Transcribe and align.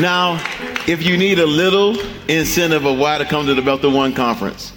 Now, 0.00 0.42
if 0.88 1.02
you 1.02 1.16
need 1.18 1.38
a 1.38 1.46
little 1.46 2.00
incentive 2.28 2.86
of 2.86 2.98
why 2.98 3.18
to 3.18 3.24
come 3.26 3.46
to 3.46 3.54
the 3.54 3.60
Bethel 3.60 3.92
One 3.92 4.14
Conference, 4.14 4.72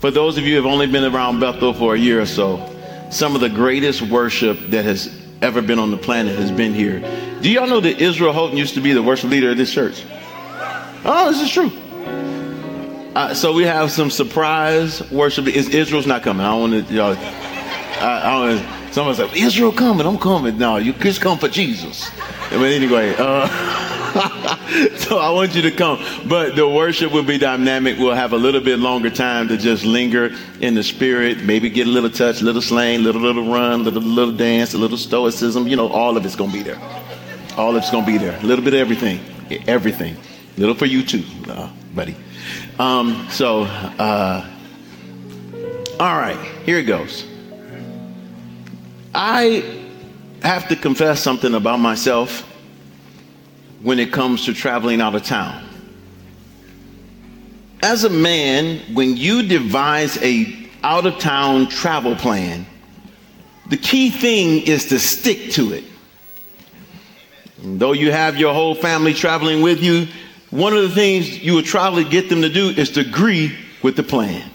for 0.00 0.10
those 0.10 0.38
of 0.38 0.44
you 0.44 0.56
who 0.56 0.62
have 0.62 0.72
only 0.72 0.86
been 0.86 1.04
around 1.04 1.38
Bethel 1.38 1.72
for 1.72 1.94
a 1.94 1.98
year 1.98 2.20
or 2.20 2.26
so, 2.26 2.66
some 3.10 3.34
of 3.34 3.40
the 3.40 3.48
greatest 3.48 4.02
worship 4.02 4.58
that 4.70 4.84
has 4.84 5.16
ever 5.40 5.62
been 5.62 5.78
on 5.78 5.90
the 5.90 5.96
planet 5.96 6.36
has 6.36 6.50
been 6.50 6.74
here. 6.74 7.00
Do 7.40 7.50
y'all 7.50 7.68
know 7.68 7.80
that 7.80 8.00
Israel 8.00 8.32
Houghton 8.32 8.56
used 8.56 8.74
to 8.74 8.80
be 8.80 8.92
the 8.92 9.02
worship 9.02 9.30
leader 9.30 9.50
of 9.52 9.56
this 9.56 9.72
church? 9.72 10.04
Oh, 11.04 11.30
this 11.32 11.40
is 11.42 11.50
true. 11.50 11.70
Uh, 13.14 13.34
so 13.34 13.52
we 13.52 13.62
have 13.64 13.90
some 13.90 14.10
surprise 14.10 15.00
worship. 15.10 15.46
Is 15.46 15.68
Israel's 15.68 16.06
not 16.06 16.22
coming? 16.22 16.44
I 16.44 16.54
want 16.54 16.88
to, 16.88 16.94
y'all. 16.94 17.16
I, 17.16 18.22
I 18.24 18.30
don't 18.32 18.56
wanna- 18.56 18.76
Someone 18.92 19.14
said, 19.14 19.30
Israel 19.36 19.70
coming, 19.70 20.04
I'm 20.04 20.18
coming. 20.18 20.58
No, 20.58 20.76
you 20.76 20.92
just 20.94 21.20
come 21.20 21.38
for 21.38 21.46
Jesus. 21.46 22.10
But 22.50 22.64
anyway, 22.64 23.14
uh, 23.16 23.46
so 24.96 25.18
I 25.18 25.30
want 25.30 25.54
you 25.54 25.62
to 25.62 25.70
come. 25.70 26.04
But 26.28 26.54
the 26.54 26.68
worship 26.68 27.12
will 27.12 27.24
be 27.24 27.38
dynamic. 27.38 27.98
We'll 27.98 28.14
have 28.14 28.32
a 28.32 28.36
little 28.36 28.60
bit 28.60 28.78
longer 28.78 29.10
time 29.10 29.48
to 29.48 29.56
just 29.56 29.84
linger 29.84 30.30
in 30.60 30.74
the 30.74 30.82
spirit, 30.82 31.42
maybe 31.42 31.70
get 31.70 31.86
a 31.86 31.90
little 31.90 32.10
touch, 32.10 32.40
little 32.40 32.62
slang, 32.62 33.02
little, 33.02 33.20
little 33.20 33.50
run, 33.50 33.82
little, 33.84 34.02
little 34.02 34.34
dance, 34.34 34.74
a 34.74 34.78
little 34.78 34.98
stoicism. 34.98 35.66
You 35.66 35.76
know, 35.76 35.88
all 35.88 36.16
of 36.16 36.24
it's 36.24 36.36
going 36.36 36.50
to 36.50 36.56
be 36.56 36.62
there. 36.62 36.80
All 37.56 37.70
of 37.70 37.76
it's 37.76 37.90
going 37.90 38.04
to 38.04 38.12
be 38.12 38.18
there. 38.18 38.38
A 38.38 38.42
little 38.42 38.64
bit 38.64 38.74
of 38.74 38.80
everything. 38.80 39.20
Everything. 39.66 40.16
Little 40.56 40.74
for 40.74 40.86
you 40.86 41.02
too, 41.02 41.24
uh, 41.48 41.70
buddy. 41.94 42.14
Um, 42.78 43.26
so, 43.30 43.62
uh, 43.62 44.48
all 45.98 46.16
right, 46.16 46.38
here 46.64 46.78
it 46.78 46.84
goes. 46.84 47.26
I 49.14 49.86
have 50.42 50.68
to 50.68 50.76
confess 50.76 51.20
something 51.20 51.54
about 51.54 51.78
myself 51.78 52.49
when 53.82 53.98
it 53.98 54.12
comes 54.12 54.44
to 54.44 54.54
traveling 54.54 55.00
out 55.00 55.14
of 55.14 55.24
town. 55.24 55.66
As 57.82 58.04
a 58.04 58.10
man, 58.10 58.78
when 58.94 59.16
you 59.16 59.42
devise 59.42 60.18
a 60.22 60.56
out 60.82 61.06
of 61.06 61.18
town 61.18 61.66
travel 61.68 62.14
plan, 62.14 62.66
the 63.68 63.76
key 63.76 64.10
thing 64.10 64.62
is 64.66 64.86
to 64.86 64.98
stick 64.98 65.52
to 65.52 65.72
it. 65.72 65.84
And 67.62 67.80
though 67.80 67.92
you 67.92 68.10
have 68.10 68.36
your 68.36 68.52
whole 68.52 68.74
family 68.74 69.14
traveling 69.14 69.62
with 69.62 69.82
you, 69.82 70.06
one 70.50 70.74
of 70.74 70.82
the 70.82 70.94
things 70.94 71.42
you 71.42 71.54
would 71.54 71.64
try 71.64 71.94
to 71.94 72.08
get 72.08 72.28
them 72.28 72.42
to 72.42 72.48
do 72.48 72.70
is 72.70 72.90
to 72.92 73.00
agree 73.00 73.56
with 73.82 73.96
the 73.96 74.02
plan. 74.02 74.50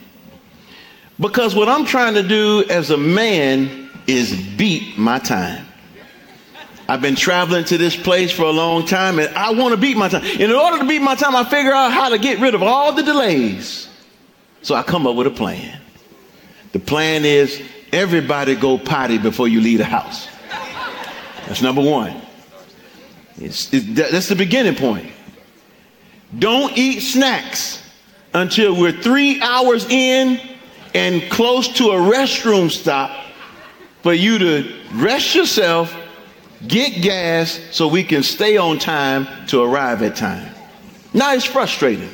Because 1.20 1.56
what 1.56 1.70
I'm 1.70 1.86
trying 1.86 2.16
to 2.16 2.24
do 2.24 2.66
as 2.70 2.92
a 2.92 2.98
man 2.98 3.90
is 4.06 4.36
beat 4.58 4.98
my 4.98 5.20
time. 5.20 5.65
I've 6.88 7.02
been 7.02 7.16
traveling 7.16 7.64
to 7.66 7.78
this 7.78 7.96
place 7.96 8.32
for 8.32 8.44
a 8.44 8.52
long 8.52 8.86
time 8.86 9.18
and 9.20 9.34
I 9.36 9.52
want 9.54 9.74
to 9.74 9.78
beat 9.80 9.98
my 9.98 10.08
time. 10.08 10.24
In 10.24 10.52
order 10.52 10.80
to 10.80 10.86
beat 10.88 11.02
my 11.02 11.16
time, 11.16 11.36
I 11.36 11.44
figure 11.44 11.74
out 11.74 11.92
how 11.92 12.10
to 12.10 12.18
get 12.20 12.40
rid 12.40 12.54
of 12.54 12.62
all 12.62 12.94
the 12.94 13.02
delays. 13.04 13.90
So 14.62 14.76
I 14.76 14.84
come 14.84 15.08
up 15.08 15.16
with 15.16 15.28
a 15.28 15.32
plan. 15.32 15.80
The 16.74 16.80
plan 16.80 17.26
is 17.26 17.62
everybody 17.92 18.56
go 18.56 18.78
potty 18.78 19.18
before 19.18 19.48
you 19.48 19.62
leave 19.62 19.80
the 19.80 19.86
house. 19.86 20.28
That's 21.48 21.62
number 21.62 21.82
one. 21.82 22.22
It's, 23.38 23.74
it, 23.74 23.96
that- 23.96 24.12
that's 24.12 24.28
the 24.28 24.36
beginning 24.36 24.76
point. 24.76 25.12
Don't 26.38 26.78
eat 26.78 27.00
snacks 27.02 27.82
until 28.34 28.76
we're 28.80 28.92
three 28.92 29.42
hours 29.42 29.86
in 29.90 30.40
and 30.94 31.22
close 31.32 31.68
to 31.78 31.92
a 31.92 31.96
restroom 31.98 32.70
stop 32.70 33.26
for 34.02 34.14
you 34.14 34.38
to 34.40 34.74
rest 34.94 35.34
yourself, 35.36 35.96
get 36.68 37.02
gas, 37.02 37.60
so 37.72 37.88
we 37.88 38.04
can 38.04 38.24
stay 38.24 38.58
on 38.58 38.80
time 38.80 39.28
to 39.48 39.62
arrive 39.62 40.02
at 40.02 40.16
time. 40.16 40.54
Now 41.14 41.34
it's 41.34 41.46
frustrating. 41.46 42.10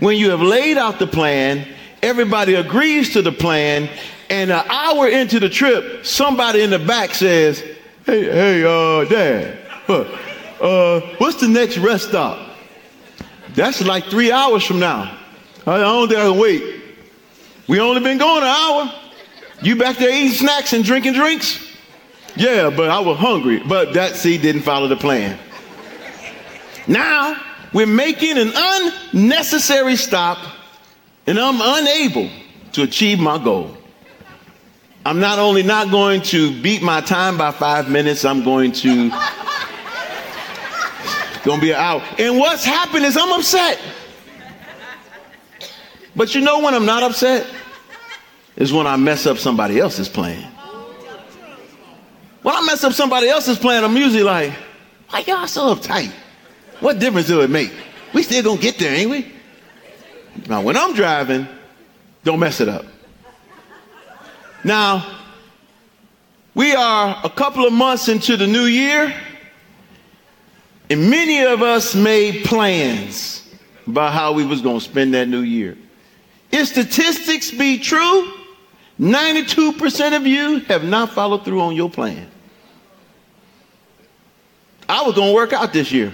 When 0.00 0.16
you 0.16 0.30
have 0.30 0.40
laid 0.42 0.76
out 0.76 0.98
the 0.98 1.06
plan, 1.06 1.66
everybody 2.02 2.54
agrees 2.54 3.12
to 3.14 3.22
the 3.22 3.32
plan, 3.32 3.88
and 4.30 4.50
an 4.50 4.64
hour 4.68 5.08
into 5.08 5.40
the 5.40 5.48
trip, 5.48 6.04
somebody 6.04 6.62
in 6.62 6.70
the 6.70 6.78
back 6.78 7.14
says, 7.14 7.60
Hey, 8.04 8.24
hey, 8.24 8.64
uh, 8.64 9.04
Dad, 9.04 9.58
uh, 10.60 11.00
what's 11.18 11.40
the 11.40 11.48
next 11.48 11.78
rest 11.78 12.08
stop? 12.08 12.56
That's 13.54 13.82
like 13.82 14.04
three 14.04 14.30
hours 14.30 14.64
from 14.64 14.78
now. 14.78 15.18
I 15.66 15.78
don't 15.78 16.14
I 16.14 16.30
wait. 16.30 16.82
We 17.66 17.80
only 17.80 18.00
been 18.00 18.18
going 18.18 18.42
an 18.42 18.48
hour. 18.48 18.94
You 19.60 19.76
back 19.76 19.98
there 19.98 20.10
eating 20.10 20.32
snacks 20.32 20.72
and 20.72 20.84
drinking 20.84 21.14
drinks? 21.14 21.67
Yeah, 22.38 22.70
but 22.70 22.88
I 22.88 23.00
was 23.00 23.18
hungry. 23.18 23.60
But 23.66 23.94
that 23.94 24.14
seed 24.14 24.42
didn't 24.42 24.62
follow 24.62 24.86
the 24.86 24.96
plan. 24.96 25.38
Now 26.86 27.40
we're 27.72 27.86
making 27.86 28.38
an 28.38 28.52
unnecessary 28.54 29.96
stop, 29.96 30.38
and 31.26 31.38
I'm 31.38 31.60
unable 31.60 32.30
to 32.72 32.82
achieve 32.82 33.18
my 33.18 33.42
goal. 33.42 33.76
I'm 35.04 35.20
not 35.20 35.38
only 35.38 35.62
not 35.62 35.90
going 35.90 36.22
to 36.22 36.60
beat 36.62 36.82
my 36.82 37.00
time 37.00 37.36
by 37.36 37.50
five 37.50 37.90
minutes, 37.90 38.24
I'm 38.24 38.44
going 38.44 38.72
to 38.72 39.10
gonna 41.44 41.60
be 41.60 41.70
an 41.70 41.76
hour. 41.76 42.02
And 42.18 42.38
what's 42.38 42.64
happened 42.64 43.04
is 43.04 43.16
I'm 43.16 43.32
upset. 43.32 43.80
But 46.14 46.34
you 46.34 46.40
know 46.40 46.60
when 46.60 46.74
I'm 46.74 46.86
not 46.86 47.02
upset? 47.02 47.46
Is 48.56 48.72
when 48.72 48.86
I 48.86 48.96
mess 48.96 49.26
up 49.26 49.38
somebody 49.38 49.78
else's 49.78 50.08
plan. 50.08 50.52
Mess 52.78 52.84
up 52.84 52.92
somebody 52.92 53.28
else's 53.28 53.58
plan, 53.58 53.82
I'm 53.82 53.96
usually 53.96 54.22
like, 54.22 54.52
why 55.08 55.24
y'all 55.26 55.48
so 55.48 55.74
uptight? 55.74 56.12
What 56.78 57.00
difference 57.00 57.26
do 57.26 57.40
it 57.40 57.50
make? 57.50 57.72
We 58.14 58.22
still 58.22 58.40
gonna 58.44 58.60
get 58.60 58.78
there, 58.78 58.94
ain't 58.94 59.10
we? 59.10 59.32
Now, 60.48 60.62
when 60.62 60.76
I'm 60.76 60.94
driving, 60.94 61.48
don't 62.22 62.38
mess 62.38 62.60
it 62.60 62.68
up. 62.68 62.84
Now, 64.62 65.04
we 66.54 66.72
are 66.72 67.20
a 67.24 67.28
couple 67.28 67.66
of 67.66 67.72
months 67.72 68.06
into 68.06 68.36
the 68.36 68.46
new 68.46 68.66
year, 68.66 69.12
and 70.88 71.10
many 71.10 71.40
of 71.46 71.62
us 71.62 71.96
made 71.96 72.44
plans 72.44 73.42
about 73.88 74.12
how 74.12 74.34
we 74.34 74.46
was 74.46 74.62
gonna 74.62 74.80
spend 74.80 75.14
that 75.14 75.26
new 75.26 75.40
year. 75.40 75.76
If 76.52 76.68
statistics 76.68 77.50
be 77.50 77.80
true, 77.80 78.32
92% 79.00 80.16
of 80.16 80.28
you 80.28 80.60
have 80.68 80.84
not 80.84 81.10
followed 81.10 81.44
through 81.44 81.60
on 81.60 81.74
your 81.74 81.90
plan. 81.90 82.27
I 84.88 85.02
was 85.02 85.14
going 85.14 85.28
to 85.28 85.34
work 85.34 85.52
out 85.52 85.72
this 85.72 85.92
year. 85.92 86.12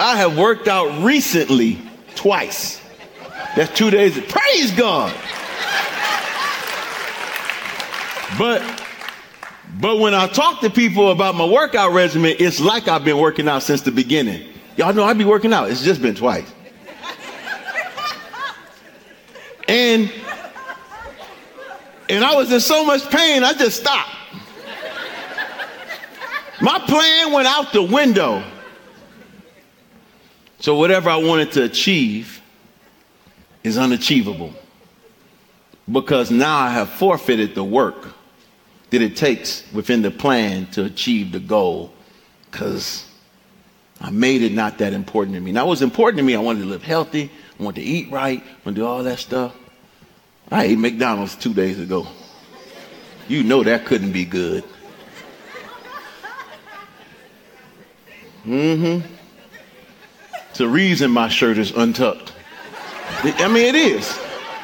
I 0.00 0.16
have 0.16 0.36
worked 0.36 0.68
out 0.68 1.02
recently 1.02 1.78
twice. 2.14 2.80
That's 3.56 3.76
two 3.76 3.90
days. 3.90 4.18
Praise 4.20 4.70
God. 4.72 5.14
But 8.38 8.62
but 9.80 9.98
when 9.98 10.14
I 10.14 10.26
talk 10.26 10.60
to 10.60 10.70
people 10.70 11.10
about 11.10 11.34
my 11.34 11.44
workout 11.44 11.92
regimen, 11.92 12.34
it's 12.38 12.60
like 12.60 12.88
I've 12.88 13.04
been 13.04 13.18
working 13.18 13.48
out 13.48 13.62
since 13.62 13.82
the 13.82 13.92
beginning. 13.92 14.52
Y'all 14.76 14.92
know 14.92 15.04
I'd 15.04 15.18
be 15.18 15.24
working 15.24 15.52
out. 15.52 15.70
It's 15.70 15.82
just 15.82 16.02
been 16.02 16.14
twice. 16.14 16.50
And 19.66 20.12
and 22.08 22.24
I 22.24 22.34
was 22.34 22.50
in 22.50 22.60
so 22.60 22.84
much 22.84 23.08
pain, 23.10 23.44
I 23.44 23.52
just 23.52 23.80
stopped. 23.80 24.10
My 26.60 26.78
plan 26.80 27.32
went 27.32 27.46
out 27.46 27.72
the 27.72 27.82
window. 27.82 28.42
So 30.60 30.76
whatever 30.76 31.08
I 31.08 31.16
wanted 31.16 31.52
to 31.52 31.64
achieve 31.64 32.42
is 33.62 33.78
unachievable. 33.78 34.52
Because 35.90 36.30
now 36.30 36.58
I 36.58 36.70
have 36.70 36.90
forfeited 36.90 37.54
the 37.54 37.64
work 37.64 38.14
that 38.90 39.00
it 39.00 39.16
takes 39.16 39.64
within 39.72 40.02
the 40.02 40.10
plan 40.10 40.66
to 40.72 40.84
achieve 40.84 41.32
the 41.32 41.40
goal. 41.40 41.92
Because 42.50 43.06
I 44.00 44.10
made 44.10 44.42
it 44.42 44.52
not 44.52 44.78
that 44.78 44.92
important 44.92 45.34
to 45.36 45.40
me. 45.40 45.52
Now, 45.52 45.66
it 45.66 45.68
was 45.68 45.82
important 45.82 46.18
to 46.18 46.24
me. 46.24 46.34
I 46.34 46.40
wanted 46.40 46.60
to 46.60 46.66
live 46.66 46.82
healthy. 46.82 47.30
I 47.58 47.62
wanted 47.62 47.82
to 47.82 47.86
eat 47.86 48.10
right. 48.10 48.40
I 48.40 48.52
wanted 48.64 48.76
to 48.76 48.80
do 48.80 48.86
all 48.86 49.02
that 49.04 49.18
stuff. 49.18 49.54
I 50.50 50.64
ate 50.64 50.78
McDonald's 50.78 51.36
two 51.36 51.54
days 51.54 51.78
ago. 51.78 52.06
You 53.28 53.44
know 53.44 53.62
that 53.62 53.84
couldn't 53.84 54.12
be 54.12 54.24
good. 54.24 54.64
Mm-hmm. 58.46 59.06
It's 60.50 60.58
the 60.58 60.68
reason 60.68 61.10
my 61.10 61.28
shirt 61.28 61.58
is 61.58 61.70
untucked. 61.72 62.32
I 63.22 63.48
mean, 63.48 63.66
it 63.66 63.74
is. 63.74 64.18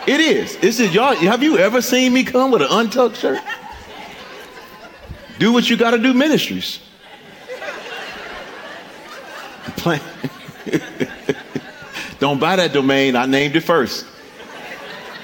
It 0.06 0.20
is. 0.20 0.56
This 0.58 0.80
is 0.80 0.94
y'all. 0.94 1.14
Have 1.14 1.42
you 1.42 1.58
ever 1.58 1.80
seen 1.80 2.12
me 2.12 2.24
come 2.24 2.50
with 2.50 2.62
an 2.62 2.68
untucked 2.70 3.16
shirt? 3.16 3.40
Do 5.38 5.52
what 5.52 5.68
you 5.68 5.76
got 5.76 5.90
to 5.92 5.98
do, 5.98 6.14
ministries. 6.14 6.80
Plan. 9.76 10.00
Don't 12.18 12.38
buy 12.38 12.56
that 12.56 12.72
domain. 12.72 13.16
I 13.16 13.26
named 13.26 13.56
it 13.56 13.60
first. 13.60 14.06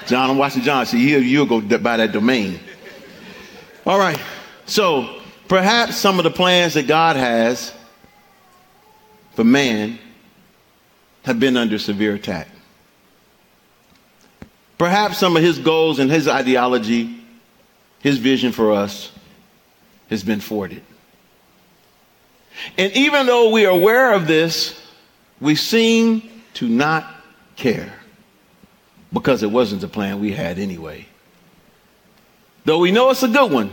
John, 0.07 0.29
I'm 0.29 0.37
watching 0.37 0.61
John. 0.61 0.85
See, 0.85 1.09
you, 1.09 1.19
you'll 1.19 1.45
go 1.45 1.61
buy 1.61 1.97
that 1.97 2.11
domain. 2.11 2.59
All 3.85 3.97
right. 3.97 4.19
So 4.65 5.21
perhaps 5.47 5.95
some 5.95 6.19
of 6.19 6.23
the 6.23 6.31
plans 6.31 6.73
that 6.73 6.87
God 6.87 7.15
has 7.15 7.73
for 9.31 9.43
man 9.43 9.99
have 11.23 11.39
been 11.39 11.57
under 11.57 11.77
severe 11.77 12.15
attack. 12.15 12.47
Perhaps 14.77 15.19
some 15.19 15.37
of 15.37 15.43
his 15.43 15.59
goals 15.59 15.99
and 15.99 16.09
his 16.09 16.27
ideology, 16.27 17.23
his 17.99 18.17
vision 18.17 18.51
for 18.51 18.71
us, 18.71 19.11
has 20.09 20.23
been 20.23 20.39
thwarted. 20.39 20.81
And 22.77 22.91
even 22.93 23.27
though 23.27 23.51
we 23.51 23.65
are 23.65 23.71
aware 23.71 24.13
of 24.13 24.27
this, 24.27 24.79
we 25.39 25.55
seem 25.55 26.29
to 26.55 26.67
not 26.67 27.05
care 27.55 27.93
because 29.13 29.43
it 29.43 29.51
wasn't 29.51 29.81
the 29.81 29.87
plan 29.87 30.19
we 30.19 30.31
had 30.31 30.57
anyway. 30.57 31.05
Though 32.65 32.79
we 32.79 32.91
know 32.91 33.09
it's 33.09 33.23
a 33.23 33.27
good 33.27 33.51
one, 33.51 33.71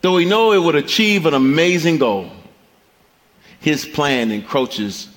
though 0.00 0.14
we 0.14 0.24
know 0.24 0.52
it 0.52 0.58
would 0.58 0.74
achieve 0.74 1.26
an 1.26 1.34
amazing 1.34 1.98
goal, 1.98 2.30
his 3.62 3.86
plan 3.86 4.32
encroaches 4.32 5.08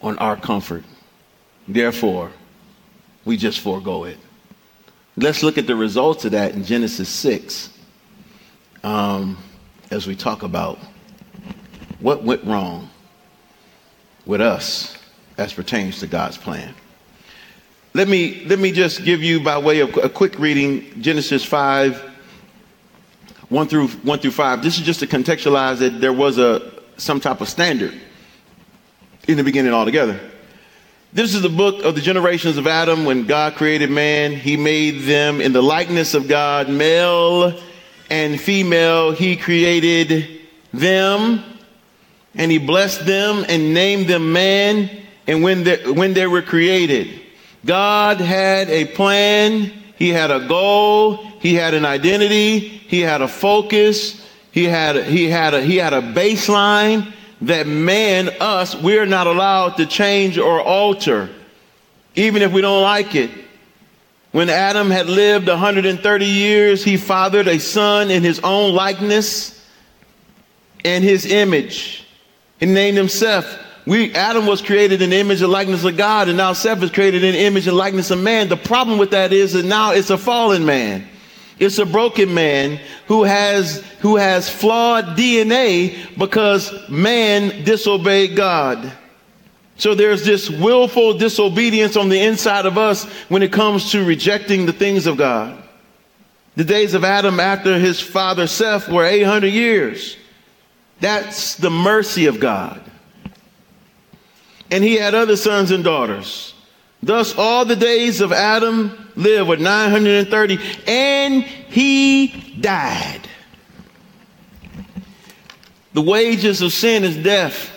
on 0.00 0.18
our 0.18 0.34
comfort. 0.34 0.82
Therefore, 1.68 2.32
we 3.26 3.36
just 3.36 3.60
forego 3.60 4.04
it. 4.04 4.16
Let's 5.16 5.42
look 5.42 5.58
at 5.58 5.66
the 5.66 5.76
results 5.76 6.24
of 6.24 6.32
that 6.32 6.54
in 6.54 6.64
Genesis 6.64 7.10
6 7.10 7.68
um, 8.82 9.36
as 9.90 10.06
we 10.06 10.16
talk 10.16 10.42
about 10.42 10.78
what 12.00 12.24
went 12.24 12.42
wrong 12.44 12.88
with 14.24 14.40
us 14.40 14.96
as 15.36 15.52
pertains 15.52 16.00
to 16.00 16.06
God's 16.06 16.38
plan. 16.38 16.74
Let 17.92 18.08
me, 18.08 18.42
let 18.46 18.58
me 18.58 18.72
just 18.72 19.04
give 19.04 19.22
you, 19.22 19.38
by 19.38 19.58
way 19.58 19.80
of 19.80 19.94
a 19.98 20.08
quick 20.08 20.38
reading, 20.38 21.02
Genesis 21.02 21.44
5, 21.44 22.00
1 23.50 23.68
through, 23.68 23.88
1 23.88 24.18
through 24.18 24.30
5. 24.30 24.62
This 24.62 24.78
is 24.78 24.86
just 24.86 25.00
to 25.00 25.06
contextualize 25.06 25.78
that 25.80 26.00
there 26.00 26.14
was 26.14 26.38
a, 26.38 26.81
some 27.02 27.20
type 27.20 27.40
of 27.40 27.48
standard 27.48 27.92
in 29.26 29.36
the 29.36 29.44
beginning 29.44 29.72
altogether. 29.72 30.18
This 31.12 31.34
is 31.34 31.42
the 31.42 31.48
book 31.48 31.84
of 31.84 31.94
the 31.94 32.00
generations 32.00 32.56
of 32.56 32.66
Adam 32.66 33.04
when 33.04 33.26
God 33.26 33.54
created 33.56 33.90
man. 33.90 34.32
He 34.32 34.56
made 34.56 35.02
them 35.02 35.40
in 35.40 35.52
the 35.52 35.62
likeness 35.62 36.14
of 36.14 36.28
God, 36.28 36.70
male 36.70 37.60
and 38.08 38.40
female. 38.40 39.12
He 39.12 39.36
created 39.36 40.40
them 40.72 41.42
and 42.34 42.50
he 42.50 42.58
blessed 42.58 43.04
them 43.04 43.44
and 43.48 43.74
named 43.74 44.06
them 44.06 44.32
man 44.32 44.88
and 45.26 45.42
when 45.42 45.64
they, 45.64 45.90
when 45.90 46.14
they 46.14 46.26
were 46.26 46.40
created. 46.40 47.20
God 47.64 48.20
had 48.20 48.70
a 48.70 48.86
plan, 48.86 49.70
He 49.96 50.08
had 50.08 50.30
a 50.30 50.46
goal, 50.48 51.16
He 51.40 51.54
had 51.54 51.74
an 51.74 51.84
identity, 51.84 52.58
He 52.58 53.00
had 53.00 53.22
a 53.22 53.28
focus, 53.28 54.21
He 54.52 54.64
had, 54.64 55.06
he 55.06 55.28
had, 55.28 55.54
a, 55.54 55.62
he 55.62 55.78
had 55.78 55.94
a 55.94 56.02
baseline 56.02 57.12
that 57.40 57.66
man, 57.66 58.30
us, 58.38 58.76
we're 58.76 59.06
not 59.06 59.26
allowed 59.26 59.78
to 59.78 59.86
change 59.86 60.38
or 60.38 60.60
alter, 60.60 61.30
even 62.14 62.42
if 62.42 62.52
we 62.52 62.60
don't 62.60 62.82
like 62.82 63.14
it. 63.14 63.30
When 64.30 64.48
Adam 64.48 64.90
had 64.90 65.06
lived 65.06 65.48
130 65.48 66.24
years, 66.26 66.84
he 66.84 66.96
fathered 66.96 67.48
a 67.48 67.58
son 67.58 68.10
in 68.10 68.22
his 68.22 68.40
own 68.40 68.74
likeness 68.74 69.58
and 70.84 71.02
his 71.02 71.26
image. 71.26 72.06
He 72.60 72.66
named 72.66 72.98
him 72.98 73.08
Seth. 73.08 73.58
We, 73.86 74.14
Adam 74.14 74.46
was 74.46 74.62
created 74.62 75.02
in 75.02 75.10
the 75.10 75.18
image 75.18 75.42
and 75.42 75.50
likeness 75.50 75.82
of 75.84 75.96
God, 75.96 76.28
and 76.28 76.36
now 76.36 76.52
Seth 76.52 76.82
is 76.82 76.90
created 76.90 77.24
in 77.24 77.32
the 77.32 77.40
image 77.40 77.66
and 77.66 77.76
likeness 77.76 78.10
of 78.10 78.20
man. 78.20 78.48
The 78.48 78.56
problem 78.56 78.98
with 78.98 79.10
that 79.10 79.32
is 79.32 79.54
that 79.54 79.64
now 79.64 79.92
it's 79.92 80.10
a 80.10 80.18
fallen 80.18 80.64
man. 80.64 81.08
It's 81.62 81.78
a 81.78 81.86
broken 81.86 82.34
man 82.34 82.80
who 83.06 83.24
has, 83.24 83.84
who 84.00 84.16
has 84.16 84.48
flawed 84.48 85.16
DNA 85.16 86.18
because 86.18 86.88
man 86.88 87.64
disobeyed 87.64 88.36
God. 88.36 88.92
So 89.76 89.94
there's 89.94 90.24
this 90.24 90.50
willful 90.50 91.18
disobedience 91.18 91.96
on 91.96 92.08
the 92.08 92.20
inside 92.20 92.66
of 92.66 92.76
us 92.76 93.04
when 93.28 93.42
it 93.42 93.52
comes 93.52 93.92
to 93.92 94.04
rejecting 94.04 94.66
the 94.66 94.72
things 94.72 95.06
of 95.06 95.16
God. 95.16 95.62
The 96.56 96.64
days 96.64 96.94
of 96.94 97.04
Adam 97.04 97.40
after 97.40 97.78
his 97.78 98.00
father 98.00 98.46
Seth 98.46 98.88
were 98.88 99.04
800 99.04 99.48
years. 99.48 100.16
That's 101.00 101.56
the 101.56 101.70
mercy 101.70 102.26
of 102.26 102.38
God 102.38 102.82
and 104.72 104.82
he 104.82 104.94
had 104.94 105.14
other 105.14 105.36
sons 105.36 105.70
and 105.70 105.84
daughters. 105.84 106.54
Thus, 107.02 107.36
all 107.36 107.64
the 107.64 107.76
days 107.76 108.20
of 108.20 108.32
Adam 108.32 109.10
lived 109.16 109.48
were 109.48 109.56
930, 109.56 110.58
and 110.86 111.42
he 111.42 112.28
died. 112.60 113.28
The 115.94 116.02
wages 116.02 116.62
of 116.62 116.72
sin 116.72 117.04
is 117.04 117.16
death. 117.16 117.70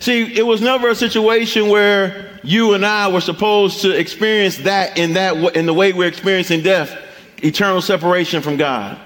See, 0.00 0.36
it 0.36 0.44
was 0.44 0.60
never 0.60 0.88
a 0.88 0.94
situation 0.94 1.68
where 1.68 2.40
you 2.42 2.74
and 2.74 2.84
I 2.84 3.08
were 3.08 3.20
supposed 3.20 3.82
to 3.82 3.92
experience 3.92 4.58
that 4.58 4.98
in 4.98 5.14
that 5.14 5.56
in 5.56 5.66
the 5.66 5.74
way 5.74 5.92
we're 5.92 6.08
experiencing 6.08 6.62
death, 6.62 6.96
eternal 7.42 7.80
separation 7.80 8.42
from 8.42 8.56
God. 8.56 8.98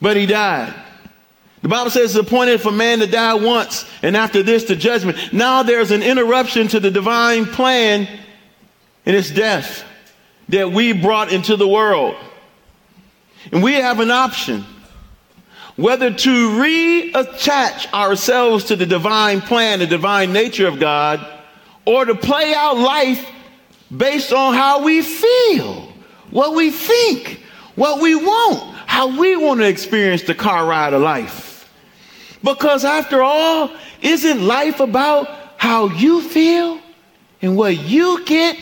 But 0.00 0.16
he 0.16 0.26
died. 0.26 0.74
The 1.62 1.68
Bible 1.68 1.90
says 1.90 2.14
it's 2.14 2.26
appointed 2.26 2.60
for 2.60 2.70
man 2.70 3.00
to 3.00 3.06
die 3.06 3.34
once, 3.34 3.84
and 4.02 4.16
after 4.16 4.42
this, 4.42 4.64
the 4.64 4.76
judgment. 4.76 5.32
Now 5.32 5.62
there's 5.62 5.90
an 5.90 6.02
interruption 6.02 6.68
to 6.68 6.80
the 6.80 6.90
divine 6.90 7.46
plan, 7.46 8.06
and 9.04 9.16
it's 9.16 9.30
death 9.30 9.84
that 10.50 10.70
we 10.72 10.92
brought 10.92 11.32
into 11.32 11.56
the 11.56 11.66
world. 11.66 12.16
And 13.52 13.62
we 13.62 13.74
have 13.74 14.00
an 14.00 14.10
option 14.10 14.64
whether 15.76 16.12
to 16.12 16.48
reattach 16.50 17.92
ourselves 17.92 18.64
to 18.64 18.76
the 18.76 18.84
divine 18.84 19.40
plan, 19.40 19.78
the 19.78 19.86
divine 19.86 20.32
nature 20.32 20.66
of 20.66 20.80
God, 20.80 21.24
or 21.84 22.04
to 22.04 22.16
play 22.16 22.52
out 22.52 22.76
life 22.76 23.24
based 23.96 24.32
on 24.32 24.54
how 24.54 24.82
we 24.82 25.02
feel, 25.02 25.92
what 26.30 26.54
we 26.56 26.70
think, 26.70 27.40
what 27.76 28.00
we 28.00 28.16
want, 28.16 28.60
how 28.86 29.18
we 29.20 29.36
want 29.36 29.60
to 29.60 29.68
experience 29.68 30.22
the 30.22 30.34
car 30.34 30.66
ride 30.66 30.92
of 30.94 31.00
life. 31.00 31.47
Because 32.42 32.84
after 32.84 33.22
all, 33.22 33.70
isn't 34.00 34.46
life 34.46 34.80
about 34.80 35.28
how 35.56 35.88
you 35.88 36.22
feel 36.22 36.80
and 37.42 37.56
what 37.56 37.76
you 37.76 38.24
get 38.24 38.56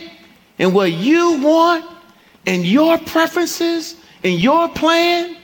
and 0.57 0.73
what 0.73 0.91
you 0.91 1.39
want 1.41 1.85
and 2.45 2.65
your 2.65 2.97
preferences 2.97 3.95
and 4.23 4.39
your 4.39 4.69
plan? 4.69 5.37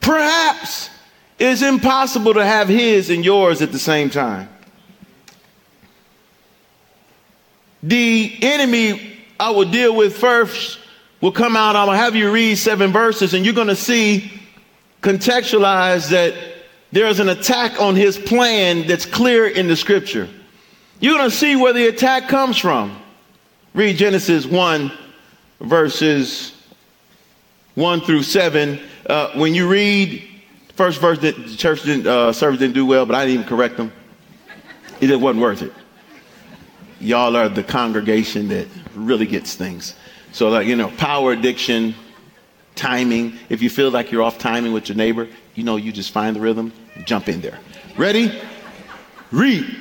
Perhaps 0.00 0.90
it's 1.38 1.62
impossible 1.62 2.34
to 2.34 2.44
have 2.44 2.68
his 2.68 3.10
and 3.10 3.24
yours 3.24 3.62
at 3.62 3.72
the 3.72 3.78
same 3.78 4.10
time. 4.10 4.48
The 7.82 8.38
enemy 8.42 9.18
I 9.38 9.50
will 9.50 9.70
deal 9.70 9.96
with 9.96 10.16
first 10.16 10.78
will 11.20 11.32
come 11.32 11.56
out. 11.56 11.76
I'm 11.76 11.86
going 11.86 11.96
to 11.96 12.02
have 12.02 12.14
you 12.14 12.30
read 12.30 12.56
seven 12.56 12.92
verses, 12.92 13.32
and 13.32 13.44
you're 13.44 13.54
going 13.54 13.68
to 13.68 13.76
see 13.76 14.30
contextualize 15.02 16.10
that 16.10 16.34
there's 16.92 17.20
an 17.20 17.28
attack 17.28 17.80
on 17.80 17.96
his 17.96 18.18
plan 18.18 18.86
that's 18.86 19.06
clear 19.06 19.46
in 19.46 19.68
the 19.68 19.76
scripture. 19.76 20.28
You're 20.98 21.16
going 21.16 21.30
to 21.30 21.36
see 21.36 21.56
where 21.56 21.72
the 21.72 21.86
attack 21.86 22.28
comes 22.28 22.58
from. 22.58 23.00
Read 23.72 23.96
Genesis 23.96 24.44
1, 24.44 24.92
verses 25.60 26.52
1 27.76 28.00
through 28.00 28.22
7. 28.22 28.80
Uh, 29.06 29.30
when 29.38 29.54
you 29.54 29.68
read 29.68 30.28
first 30.74 31.00
verse, 31.00 31.18
that 31.20 31.36
the 31.36 31.56
church 31.56 31.82
didn't, 31.82 32.06
uh, 32.06 32.32
service 32.32 32.58
didn't 32.58 32.74
do 32.74 32.84
well, 32.84 33.06
but 33.06 33.14
I 33.14 33.24
didn't 33.24 33.40
even 33.40 33.48
correct 33.48 33.76
them. 33.76 33.92
It 35.00 35.18
wasn't 35.18 35.42
worth 35.42 35.62
it. 35.62 35.72
Y'all 37.00 37.36
are 37.36 37.48
the 37.48 37.62
congregation 37.62 38.48
that 38.48 38.66
really 38.94 39.26
gets 39.26 39.54
things. 39.54 39.94
So, 40.32 40.50
like, 40.50 40.66
you 40.66 40.76
know, 40.76 40.90
power 40.98 41.32
addiction, 41.32 41.94
timing. 42.74 43.38
If 43.48 43.62
you 43.62 43.70
feel 43.70 43.90
like 43.90 44.12
you're 44.12 44.22
off 44.22 44.38
timing 44.38 44.72
with 44.72 44.88
your 44.88 44.96
neighbor, 44.96 45.28
you 45.54 45.64
know, 45.64 45.76
you 45.76 45.92
just 45.92 46.12
find 46.12 46.36
the 46.36 46.40
rhythm, 46.40 46.72
jump 47.04 47.28
in 47.28 47.40
there. 47.40 47.58
Ready? 47.96 48.40
Read. 49.30 49.76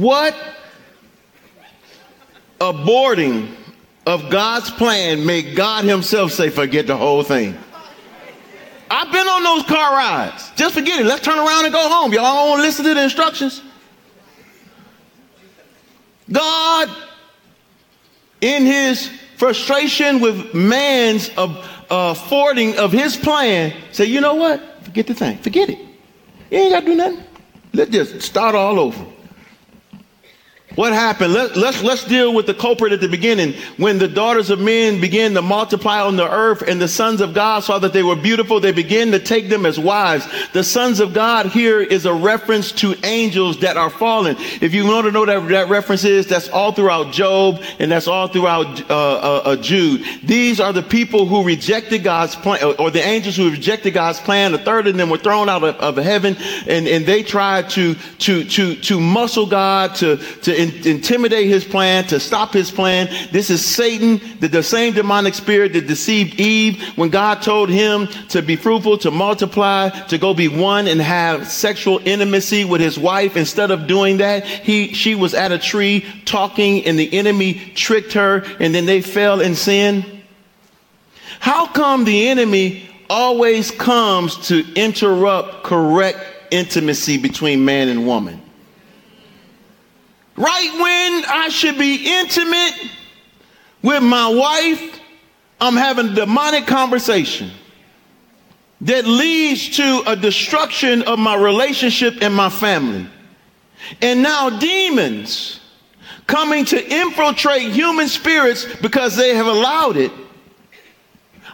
What 0.00 0.34
aborting 2.58 3.54
of 4.06 4.30
God's 4.30 4.70
plan 4.70 5.26
made 5.26 5.54
God 5.54 5.84
Himself 5.84 6.32
say, 6.32 6.48
forget 6.48 6.86
the 6.86 6.96
whole 6.96 7.22
thing? 7.22 7.54
I've 8.90 9.12
been 9.12 9.28
on 9.28 9.44
those 9.44 9.62
car 9.64 9.92
rides. 9.92 10.52
Just 10.56 10.72
forget 10.72 11.00
it. 11.00 11.04
Let's 11.04 11.22
turn 11.22 11.38
around 11.38 11.66
and 11.66 11.74
go 11.74 11.86
home. 11.86 12.14
Y'all 12.14 12.22
don't 12.22 12.48
want 12.48 12.60
to 12.60 12.62
listen 12.62 12.86
to 12.86 12.94
the 12.94 13.02
instructions? 13.02 13.60
God, 16.32 16.88
in 18.40 18.64
his 18.64 19.10
frustration 19.36 20.20
with 20.20 20.54
man's 20.54 21.30
affording 21.36 22.78
of 22.78 22.90
his 22.90 23.18
plan, 23.18 23.74
say, 23.92 24.06
you 24.06 24.22
know 24.22 24.34
what? 24.34 24.82
Forget 24.82 25.06
the 25.08 25.14
thing. 25.14 25.36
Forget 25.36 25.68
it. 25.68 25.78
You 26.50 26.58
ain't 26.58 26.72
got 26.72 26.80
to 26.80 26.86
do 26.86 26.94
nothing. 26.94 27.22
Let's 27.74 27.90
just 27.90 28.22
start 28.22 28.54
all 28.54 28.80
over. 28.80 29.04
What 30.76 30.92
happened? 30.92 31.32
Let, 31.32 31.56
let's, 31.56 31.82
let's 31.82 32.04
deal 32.04 32.32
with 32.32 32.46
the 32.46 32.54
culprit 32.54 32.92
at 32.92 33.00
the 33.00 33.08
beginning. 33.08 33.54
When 33.76 33.98
the 33.98 34.06
daughters 34.06 34.50
of 34.50 34.60
men 34.60 35.00
began 35.00 35.34
to 35.34 35.42
multiply 35.42 36.00
on 36.00 36.14
the 36.14 36.30
earth 36.30 36.62
and 36.62 36.80
the 36.80 36.86
sons 36.86 37.20
of 37.20 37.34
God 37.34 37.64
saw 37.64 37.80
that 37.80 37.92
they 37.92 38.04
were 38.04 38.14
beautiful, 38.14 38.60
they 38.60 38.70
began 38.70 39.10
to 39.10 39.18
take 39.18 39.48
them 39.48 39.66
as 39.66 39.80
wives. 39.80 40.28
The 40.52 40.62
sons 40.62 41.00
of 41.00 41.12
God 41.12 41.46
here 41.46 41.80
is 41.80 42.06
a 42.06 42.14
reference 42.14 42.70
to 42.72 42.94
angels 43.02 43.58
that 43.60 43.76
are 43.76 43.90
fallen. 43.90 44.36
If 44.60 44.72
you 44.72 44.86
want 44.86 45.06
to 45.06 45.12
know 45.12 45.26
that 45.26 45.48
that 45.48 45.68
reference 45.68 46.04
is, 46.04 46.28
that's 46.28 46.48
all 46.48 46.70
throughout 46.70 47.12
Job 47.12 47.62
and 47.80 47.90
that's 47.90 48.06
all 48.06 48.28
throughout 48.28 48.88
uh, 48.88 48.94
uh, 48.94 49.42
uh, 49.44 49.56
Jude. 49.56 50.04
These 50.22 50.60
are 50.60 50.72
the 50.72 50.82
people 50.82 51.26
who 51.26 51.42
rejected 51.42 52.04
God's 52.04 52.36
plan, 52.36 52.62
or 52.78 52.92
the 52.92 53.02
angels 53.02 53.36
who 53.36 53.50
rejected 53.50 53.94
God's 53.94 54.20
plan. 54.20 54.54
A 54.54 54.58
third 54.58 54.86
of 54.86 54.96
them 54.96 55.10
were 55.10 55.18
thrown 55.18 55.48
out 55.48 55.64
of, 55.64 55.74
of 55.76 55.96
heaven 55.96 56.36
and, 56.68 56.86
and 56.86 57.04
they 57.06 57.24
tried 57.24 57.70
to, 57.70 57.94
to, 57.94 58.44
to, 58.44 58.76
to 58.76 59.00
muscle 59.00 59.46
God, 59.46 59.96
to, 59.96 60.16
to 60.16 60.59
in, 60.60 60.86
intimidate 60.86 61.48
his 61.48 61.64
plan, 61.64 62.04
to 62.08 62.20
stop 62.20 62.52
his 62.52 62.70
plan. 62.70 63.08
This 63.32 63.50
is 63.50 63.64
Satan, 63.64 64.20
the, 64.40 64.48
the 64.48 64.62
same 64.62 64.92
demonic 64.92 65.34
spirit 65.34 65.72
that 65.72 65.86
deceived 65.86 66.38
Eve 66.38 66.82
when 66.96 67.08
God 67.08 67.42
told 67.42 67.70
him 67.70 68.06
to 68.28 68.42
be 68.42 68.56
fruitful, 68.56 68.98
to 68.98 69.10
multiply, 69.10 69.88
to 70.06 70.18
go 70.18 70.34
be 70.34 70.48
one 70.48 70.86
and 70.86 71.00
have 71.00 71.48
sexual 71.48 72.00
intimacy 72.04 72.64
with 72.64 72.80
his 72.80 72.98
wife. 72.98 73.36
Instead 73.36 73.70
of 73.70 73.86
doing 73.86 74.18
that, 74.18 74.44
he, 74.44 74.92
she 74.92 75.14
was 75.14 75.34
at 75.34 75.52
a 75.52 75.58
tree 75.58 76.04
talking 76.24 76.84
and 76.84 76.98
the 76.98 77.12
enemy 77.12 77.54
tricked 77.74 78.12
her 78.12 78.44
and 78.60 78.74
then 78.74 78.86
they 78.86 79.00
fell 79.00 79.40
in 79.40 79.54
sin. 79.54 80.22
How 81.40 81.66
come 81.66 82.04
the 82.04 82.28
enemy 82.28 82.88
always 83.08 83.70
comes 83.70 84.48
to 84.48 84.64
interrupt 84.74 85.64
correct 85.64 86.18
intimacy 86.50 87.16
between 87.16 87.64
man 87.64 87.88
and 87.88 88.06
woman? 88.06 88.42
Right 90.40 90.72
when 90.72 91.24
I 91.26 91.50
should 91.50 91.76
be 91.76 92.18
intimate 92.18 92.90
with 93.82 94.02
my 94.02 94.26
wife, 94.26 94.98
I'm 95.60 95.76
having 95.76 96.08
a 96.08 96.14
demonic 96.14 96.66
conversation 96.66 97.50
that 98.80 99.04
leads 99.04 99.76
to 99.76 100.02
a 100.06 100.16
destruction 100.16 101.02
of 101.02 101.18
my 101.18 101.34
relationship 101.34 102.22
and 102.22 102.34
my 102.34 102.48
family. 102.48 103.06
And 104.00 104.22
now 104.22 104.48
demons 104.48 105.60
coming 106.26 106.64
to 106.64 106.90
infiltrate 106.90 107.72
human 107.72 108.08
spirits 108.08 108.64
because 108.80 109.16
they 109.16 109.34
have 109.34 109.46
allowed 109.46 109.98
it 109.98 110.12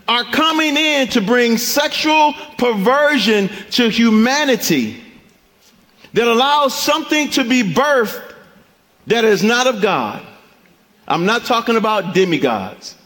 are 0.07 0.23
coming 0.26 0.76
in 0.76 1.09
to 1.09 1.21
bring 1.21 1.59
sexual 1.59 2.35
perversion 2.57 3.49
to 3.73 3.88
humanity 3.88 5.02
that 6.12 6.28
allows 6.28 6.73
something 6.78 7.28
to 7.31 7.43
be 7.43 7.64
birthed 7.64 8.25
that 9.06 9.25
is 9.25 9.42
not 9.42 9.66
of 9.66 9.80
God. 9.80 10.25
I'm 11.08 11.25
not 11.25 11.44
talking 11.44 11.76
about 11.76 12.14
demigods. 12.14 12.96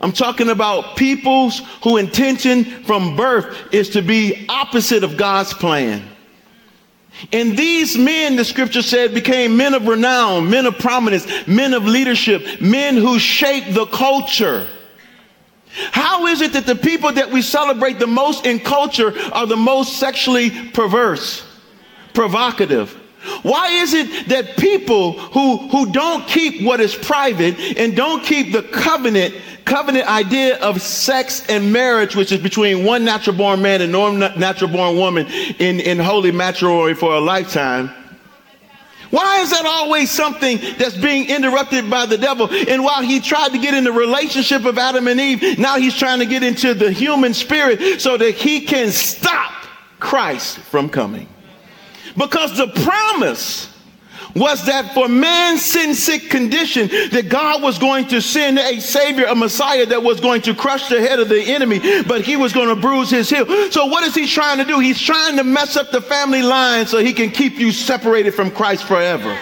I'm 0.00 0.12
talking 0.12 0.50
about 0.50 0.96
peoples 0.96 1.62
whose 1.82 2.00
intention 2.00 2.64
from 2.84 3.16
birth 3.16 3.56
is 3.72 3.90
to 3.90 4.02
be 4.02 4.44
opposite 4.48 5.02
of 5.02 5.16
God's 5.16 5.54
plan. 5.54 6.02
And 7.32 7.56
these 7.56 7.96
men, 7.96 8.36
the 8.36 8.44
scripture 8.44 8.82
said, 8.82 9.14
became 9.14 9.56
men 9.56 9.72
of 9.72 9.86
renown, 9.86 10.50
men 10.50 10.66
of 10.66 10.78
prominence, 10.78 11.26
men 11.46 11.72
of 11.72 11.84
leadership, 11.84 12.60
men 12.60 12.96
who 12.96 13.18
shaped 13.18 13.72
the 13.72 13.86
culture. 13.86 14.68
How 15.90 16.26
is 16.26 16.40
it 16.40 16.52
that 16.52 16.66
the 16.66 16.76
people 16.76 17.12
that 17.12 17.30
we 17.30 17.40
celebrate 17.40 17.98
the 17.98 18.06
most 18.06 18.46
in 18.46 18.58
culture 18.60 19.14
are 19.32 19.46
the 19.46 19.56
most 19.56 19.98
sexually 19.98 20.50
perverse, 20.70 21.46
provocative, 22.12 23.00
why 23.42 23.68
is 23.68 23.94
it 23.94 24.28
that 24.28 24.56
people 24.56 25.12
who, 25.12 25.68
who 25.68 25.92
don't 25.92 26.26
keep 26.26 26.62
what 26.62 26.80
is 26.80 26.94
private 26.94 27.58
and 27.78 27.96
don't 27.96 28.22
keep 28.24 28.52
the 28.52 28.62
covenant, 28.62 29.34
covenant 29.64 30.06
idea 30.06 30.58
of 30.58 30.80
sex 30.80 31.46
and 31.48 31.72
marriage, 31.72 32.16
which 32.16 32.32
is 32.32 32.40
between 32.40 32.84
one 32.84 33.04
natural 33.04 33.36
born 33.36 33.62
man 33.62 33.82
and 33.82 33.96
one 33.96 34.18
natural 34.18 34.70
born 34.70 34.96
woman 34.96 35.26
in, 35.58 35.80
in 35.80 35.98
holy 35.98 36.32
matrimony 36.32 36.94
for 36.94 37.14
a 37.14 37.20
lifetime, 37.20 37.90
why 39.14 39.42
is 39.42 39.50
that 39.50 39.64
always 39.64 40.10
something 40.10 40.58
that's 40.76 40.96
being 40.96 41.28
interrupted 41.28 41.88
by 41.88 42.04
the 42.04 42.18
devil? 42.18 42.48
And 42.50 42.82
while 42.82 43.00
he 43.00 43.20
tried 43.20 43.50
to 43.50 43.58
get 43.58 43.72
in 43.72 43.84
the 43.84 43.92
relationship 43.92 44.64
of 44.64 44.76
Adam 44.76 45.06
and 45.06 45.20
Eve, 45.20 45.56
now 45.56 45.78
he's 45.78 45.94
trying 45.94 46.18
to 46.18 46.26
get 46.26 46.42
into 46.42 46.74
the 46.74 46.90
human 46.90 47.32
spirit 47.32 48.00
so 48.00 48.16
that 48.16 48.34
he 48.34 48.62
can 48.62 48.90
stop 48.90 49.52
Christ 50.00 50.58
from 50.58 50.88
coming. 50.88 51.28
Because 52.16 52.56
the 52.56 52.68
promise 52.68 53.70
was 54.34 54.66
that 54.66 54.92
for 54.94 55.08
man's 55.08 55.62
sin 55.62 55.94
sick 55.94 56.28
condition 56.28 56.88
that 57.12 57.28
God 57.28 57.62
was 57.62 57.78
going 57.78 58.08
to 58.08 58.20
send 58.20 58.58
a 58.58 58.80
savior, 58.80 59.26
a 59.26 59.34
messiah 59.34 59.86
that 59.86 60.02
was 60.02 60.20
going 60.20 60.42
to 60.42 60.54
crush 60.54 60.88
the 60.88 61.00
head 61.00 61.20
of 61.20 61.28
the 61.28 61.40
enemy, 61.40 61.80
but 62.02 62.22
he 62.22 62.36
was 62.36 62.52
going 62.52 62.68
to 62.68 62.76
bruise 62.76 63.10
his 63.10 63.30
heel. 63.30 63.46
So 63.70 63.86
what 63.86 64.02
is 64.04 64.14
he 64.14 64.26
trying 64.26 64.58
to 64.58 64.64
do? 64.64 64.80
He's 64.80 65.00
trying 65.00 65.36
to 65.36 65.44
mess 65.44 65.76
up 65.76 65.90
the 65.90 66.00
family 66.00 66.42
line 66.42 66.86
so 66.86 66.98
he 66.98 67.12
can 67.12 67.30
keep 67.30 67.58
you 67.58 67.70
separated 67.70 68.34
from 68.34 68.50
Christ 68.50 68.84
forever. 68.84 69.38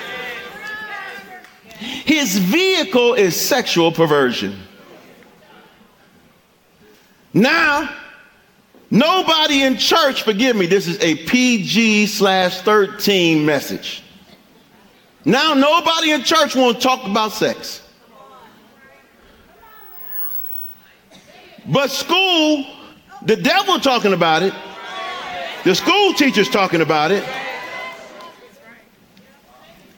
His 1.78 2.36
vehicle 2.36 3.14
is 3.14 3.34
sexual 3.34 3.92
perversion. 3.92 4.58
Now, 7.32 7.88
Nobody 8.92 9.62
in 9.62 9.78
church, 9.78 10.22
forgive 10.22 10.54
me, 10.54 10.66
this 10.66 10.86
is 10.86 11.00
a 11.00 11.14
PG 11.14 12.08
slash 12.08 12.60
13 12.60 13.46
message. 13.46 14.02
Now 15.24 15.54
nobody 15.54 16.10
in 16.10 16.22
church 16.24 16.54
won't 16.54 16.78
talk 16.78 17.02
about 17.06 17.32
sex. 17.32 17.80
But 21.66 21.90
school, 21.90 22.66
the 23.22 23.36
devil 23.36 23.80
talking 23.80 24.12
about 24.12 24.42
it. 24.42 24.52
The 25.64 25.74
school 25.74 26.12
teachers 26.12 26.50
talking 26.50 26.82
about 26.82 27.12
it. 27.12 27.24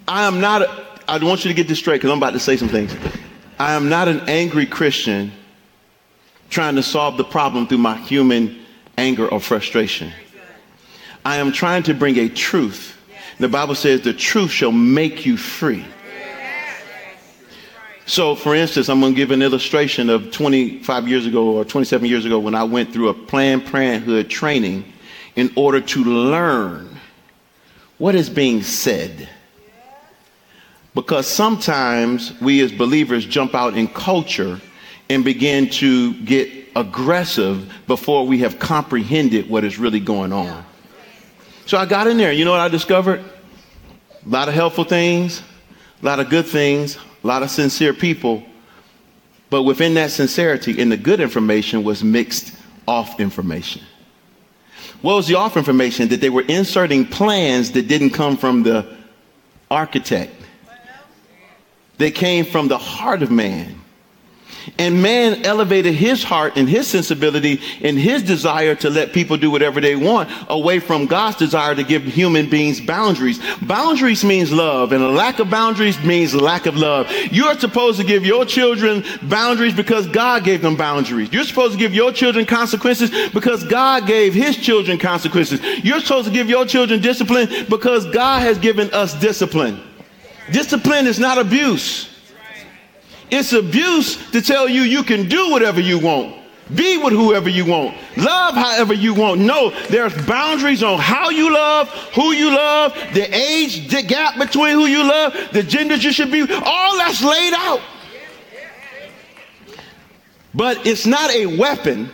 I 0.06 0.24
am 0.24 0.40
not, 0.40 0.62
a, 0.62 0.86
I 1.08 1.18
want 1.18 1.44
you 1.44 1.48
to 1.48 1.54
get 1.54 1.66
this 1.66 1.80
straight 1.80 1.96
because 1.96 2.12
I'm 2.12 2.18
about 2.18 2.34
to 2.34 2.38
say 2.38 2.56
some 2.56 2.68
things. 2.68 2.94
I 3.58 3.72
am 3.72 3.88
not 3.88 4.06
an 4.06 4.20
angry 4.28 4.66
Christian 4.66 5.32
trying 6.48 6.76
to 6.76 6.82
solve 6.84 7.16
the 7.16 7.24
problem 7.24 7.66
through 7.66 7.78
my 7.78 7.96
human 7.96 8.60
anger, 8.96 9.28
or 9.28 9.40
frustration. 9.40 10.12
I 11.24 11.36
am 11.36 11.52
trying 11.52 11.82
to 11.84 11.94
bring 11.94 12.18
a 12.18 12.28
truth. 12.28 12.96
The 13.38 13.48
Bible 13.48 13.74
says 13.74 14.02
the 14.02 14.12
truth 14.12 14.50
shall 14.50 14.72
make 14.72 15.26
you 15.26 15.36
free. 15.36 15.84
So, 18.06 18.34
for 18.34 18.54
instance, 18.54 18.90
I'm 18.90 19.00
going 19.00 19.14
to 19.14 19.16
give 19.16 19.30
an 19.30 19.40
illustration 19.40 20.10
of 20.10 20.30
25 20.30 21.08
years 21.08 21.24
ago 21.24 21.56
or 21.56 21.64
27 21.64 22.06
years 22.06 22.26
ago 22.26 22.38
when 22.38 22.54
I 22.54 22.64
went 22.64 22.92
through 22.92 23.08
a 23.08 23.14
Planned 23.14 23.64
Parenthood 23.64 24.28
training 24.28 24.84
in 25.36 25.50
order 25.56 25.80
to 25.80 26.04
learn 26.04 27.00
what 27.96 28.14
is 28.14 28.28
being 28.28 28.62
said. 28.62 29.28
Because 30.94 31.26
sometimes 31.26 32.38
we 32.40 32.60
as 32.60 32.70
believers 32.72 33.24
jump 33.24 33.54
out 33.54 33.74
in 33.74 33.88
culture 33.88 34.60
and 35.08 35.24
begin 35.24 35.68
to 35.68 36.14
get 36.24 36.50
aggressive 36.76 37.72
before 37.86 38.26
we 38.26 38.38
have 38.38 38.58
comprehended 38.58 39.48
what 39.48 39.64
is 39.64 39.78
really 39.78 40.00
going 40.00 40.32
on. 40.32 40.64
So 41.66 41.78
I 41.78 41.86
got 41.86 42.06
in 42.06 42.16
there. 42.16 42.32
You 42.32 42.44
know 42.44 42.50
what 42.50 42.60
I 42.60 42.68
discovered? 42.68 43.20
A 43.20 44.28
lot 44.28 44.48
of 44.48 44.54
helpful 44.54 44.84
things, 44.84 45.42
a 46.02 46.06
lot 46.06 46.20
of 46.20 46.30
good 46.30 46.46
things, 46.46 46.96
a 47.22 47.26
lot 47.26 47.42
of 47.42 47.50
sincere 47.50 47.92
people. 47.92 48.42
But 49.50 49.62
within 49.62 49.94
that 49.94 50.10
sincerity, 50.10 50.78
in 50.80 50.88
the 50.88 50.96
good 50.96 51.20
information 51.20 51.84
was 51.84 52.02
mixed 52.02 52.56
off 52.88 53.20
information. 53.20 53.82
What 55.00 55.14
was 55.16 55.26
the 55.26 55.36
off 55.36 55.56
information? 55.56 56.08
That 56.08 56.20
they 56.20 56.30
were 56.30 56.42
inserting 56.42 57.06
plans 57.06 57.72
that 57.72 57.88
didn't 57.88 58.10
come 58.10 58.36
from 58.36 58.62
the 58.62 58.96
architect. 59.70 60.32
They 61.98 62.10
came 62.10 62.44
from 62.44 62.68
the 62.68 62.78
heart 62.78 63.22
of 63.22 63.30
man. 63.30 63.80
And 64.78 65.02
man 65.02 65.44
elevated 65.44 65.94
his 65.94 66.22
heart 66.22 66.54
and 66.56 66.68
his 66.68 66.86
sensibility 66.86 67.60
and 67.82 67.98
his 67.98 68.22
desire 68.22 68.74
to 68.76 68.90
let 68.90 69.12
people 69.12 69.36
do 69.36 69.50
whatever 69.50 69.80
they 69.80 69.96
want 69.96 70.30
away 70.48 70.78
from 70.78 71.06
God's 71.06 71.36
desire 71.36 71.74
to 71.74 71.84
give 71.84 72.04
human 72.04 72.48
beings 72.48 72.80
boundaries. 72.80 73.40
Boundaries 73.62 74.24
means 74.24 74.52
love, 74.52 74.92
and 74.92 75.02
a 75.02 75.08
lack 75.08 75.38
of 75.38 75.50
boundaries 75.50 75.98
means 76.00 76.34
lack 76.34 76.66
of 76.66 76.76
love. 76.76 77.10
You're 77.30 77.58
supposed 77.58 78.00
to 78.00 78.06
give 78.06 78.24
your 78.24 78.44
children 78.44 79.04
boundaries 79.22 79.74
because 79.74 80.06
God 80.06 80.44
gave 80.44 80.62
them 80.62 80.76
boundaries. 80.76 81.32
You're 81.32 81.44
supposed 81.44 81.72
to 81.72 81.78
give 81.78 81.94
your 81.94 82.12
children 82.12 82.46
consequences 82.46 83.10
because 83.30 83.64
God 83.64 84.06
gave 84.06 84.34
his 84.34 84.56
children 84.56 84.98
consequences. 84.98 85.60
You're 85.84 86.00
supposed 86.00 86.26
to 86.28 86.32
give 86.32 86.48
your 86.48 86.64
children 86.66 87.00
discipline 87.00 87.48
because 87.68 88.06
God 88.06 88.42
has 88.42 88.58
given 88.58 88.92
us 88.92 89.18
discipline. 89.20 89.80
Discipline 90.50 91.06
is 91.06 91.18
not 91.18 91.38
abuse. 91.38 92.13
It's 93.36 93.52
abuse 93.52 94.30
to 94.30 94.40
tell 94.40 94.68
you 94.68 94.82
you 94.82 95.02
can 95.02 95.28
do 95.28 95.50
whatever 95.50 95.80
you 95.80 95.98
want. 95.98 96.36
Be 96.72 96.98
with 96.98 97.12
whoever 97.12 97.48
you 97.48 97.66
want. 97.66 97.96
Love 98.16 98.54
however 98.54 98.94
you 98.94 99.12
want. 99.12 99.40
No, 99.40 99.70
there's 99.88 100.14
boundaries 100.24 100.84
on 100.84 101.00
how 101.00 101.30
you 101.30 101.52
love, 101.52 101.88
who 102.14 102.30
you 102.30 102.54
love, 102.54 102.94
the 103.12 103.34
age 103.34 103.90
the 103.90 104.02
gap 104.02 104.38
between 104.38 104.74
who 104.74 104.86
you 104.86 105.02
love, 105.02 105.34
the 105.52 105.64
genders 105.64 106.04
you 106.04 106.12
should 106.12 106.30
be. 106.30 106.42
All 106.42 106.96
that's 106.96 107.24
laid 107.24 107.54
out. 107.54 107.80
But 110.54 110.86
it's 110.86 111.04
not 111.04 111.28
a 111.32 111.46
weapon 111.58 112.10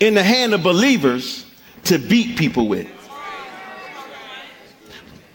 in 0.00 0.14
the 0.14 0.22
hand 0.22 0.54
of 0.54 0.62
believers 0.62 1.44
to 1.84 1.98
beat 1.98 2.38
people 2.38 2.68
with. 2.68 2.88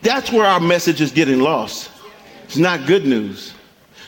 That's 0.01 0.31
where 0.31 0.47
our 0.47 0.59
message 0.59 1.01
is 1.01 1.11
getting 1.11 1.39
lost. 1.39 1.91
It's 2.45 2.57
not 2.57 2.87
good 2.87 3.05
news. 3.05 3.53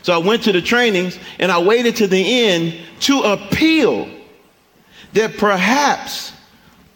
So 0.02 0.14
I 0.14 0.18
went 0.18 0.44
to 0.44 0.52
the 0.52 0.62
trainings 0.62 1.20
and 1.40 1.52
I 1.52 1.60
waited 1.60 1.98
to 1.98 2.08
the 2.08 2.46
end 2.46 2.76
to 3.02 3.22
appeal 3.22 4.10
that 5.14 5.38
perhaps 5.38 6.34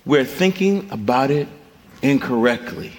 we're 0.05 0.25
thinking 0.25 0.89
about 0.91 1.31
it 1.31 1.47
incorrectly. 2.01 2.93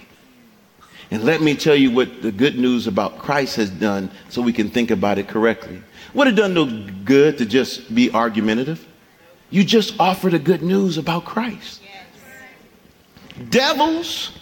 And 1.10 1.23
let 1.23 1.43
me 1.43 1.54
tell 1.54 1.76
you 1.76 1.90
what 1.90 2.23
the 2.23 2.32
good 2.32 2.58
news 2.58 2.86
about 2.86 3.19
Christ 3.19 3.56
has 3.56 3.71
done 3.71 4.10
so 4.28 4.43
we 4.43 4.52
can 4.52 4.71
think 4.71 4.90
about 4.90 5.19
it 5.19 5.28
correctly. 5.28 5.80
Would 6.14 6.26
have 6.26 6.36
done 6.36 6.54
no 6.54 6.67
good 7.04 7.38
to 7.38 7.47
just 7.47 7.95
be 7.95 8.10
argumentative. 8.10 8.86
You 9.50 9.64
just 9.64 9.95
offer 10.00 10.30
the 10.30 10.38
good 10.38 10.62
news 10.62 10.99
about 10.99 11.25
Christ. 11.25 11.82
Devils 13.50 14.32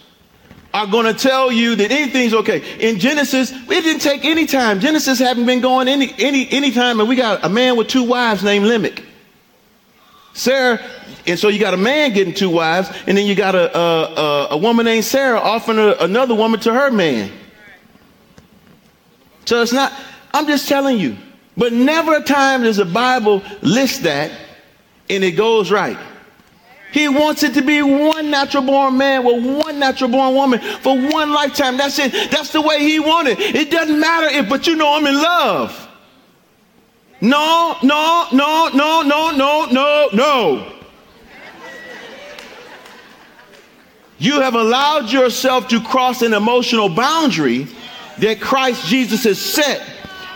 are 0.73 0.87
going 0.87 1.05
to 1.05 1.13
tell 1.13 1.51
you 1.51 1.75
that 1.75 1.91
anything's 1.91 2.33
okay. 2.33 2.61
In 2.79 2.99
Genesis, 2.99 3.51
it 3.51 3.67
didn't 3.67 4.01
take 4.01 4.25
any 4.25 4.47
time. 4.47 4.79
Genesis 4.79 5.19
hadn't 5.19 5.45
been 5.45 5.61
going 5.61 5.87
any 5.87 6.13
any 6.17 6.49
any 6.49 6.71
time, 6.71 6.99
and 6.99 7.07
we 7.07 7.15
got 7.15 7.45
a 7.45 7.49
man 7.49 7.77
with 7.77 7.87
two 7.87 8.03
wives 8.03 8.43
named 8.43 8.65
Lamech. 8.65 9.03
Sarah, 10.33 10.79
and 11.27 11.37
so 11.37 11.47
you 11.47 11.59
got 11.59 11.75
a 11.75 11.77
man 11.77 12.11
getting 12.13 12.33
two 12.33 12.49
wives, 12.49 12.89
and 13.05 13.15
then 13.15 13.27
you 13.27 13.35
got 13.35 13.53
a 13.53 13.77
a, 13.77 14.47
a 14.51 14.57
woman 14.57 14.85
named 14.85 15.05
Sarah 15.05 15.39
offering 15.39 15.77
a, 15.77 15.95
another 15.99 16.33
woman 16.33 16.59
to 16.61 16.73
her 16.73 16.89
man. 16.89 17.31
So 19.45 19.61
it's 19.61 19.73
not. 19.73 19.93
I'm 20.33 20.47
just 20.47 20.67
telling 20.67 20.97
you. 20.97 21.17
But 21.55 21.71
never 21.71 22.15
a 22.15 22.23
time 22.23 22.63
does 22.63 22.77
the 22.77 22.85
Bible 22.85 23.43
list 23.61 24.03
that, 24.03 24.31
and 25.07 25.23
it 25.23 25.33
goes 25.33 25.69
right. 25.69 25.99
He 26.93 27.09
wants 27.09 27.41
it 27.41 27.55
to 27.55 27.63
be 27.63 27.81
one 27.81 28.29
natural 28.29 28.61
born 28.61 28.97
man 28.97 29.25
with 29.25 29.43
one 29.43 29.79
natural 29.79 30.11
born 30.11 30.35
woman 30.35 30.59
for 30.59 30.95
one 30.95 31.33
lifetime. 31.33 31.75
That's 31.75 31.97
it. 31.97 32.11
That's 32.29 32.51
the 32.51 32.61
way 32.61 32.79
he 32.79 32.99
wanted. 32.99 33.39
It 33.39 33.71
doesn't 33.71 33.99
matter 33.99 34.27
if, 34.27 34.47
but 34.47 34.67
you 34.67 34.75
know 34.75 34.93
I'm 34.93 35.07
in 35.07 35.15
love. 35.15 35.89
No, 37.19 37.77
no, 37.81 38.27
no, 38.31 38.69
no, 38.73 39.01
no, 39.01 39.31
no, 39.31 39.65
no, 39.71 40.09
no. 40.13 40.73
You 44.19 44.41
have 44.41 44.53
allowed 44.53 45.11
yourself 45.11 45.69
to 45.69 45.81
cross 45.81 46.21
an 46.21 46.33
emotional 46.33 46.89
boundary 46.89 47.67
that 48.19 48.39
Christ 48.39 48.85
Jesus 48.85 49.23
has 49.23 49.41
set 49.41 49.92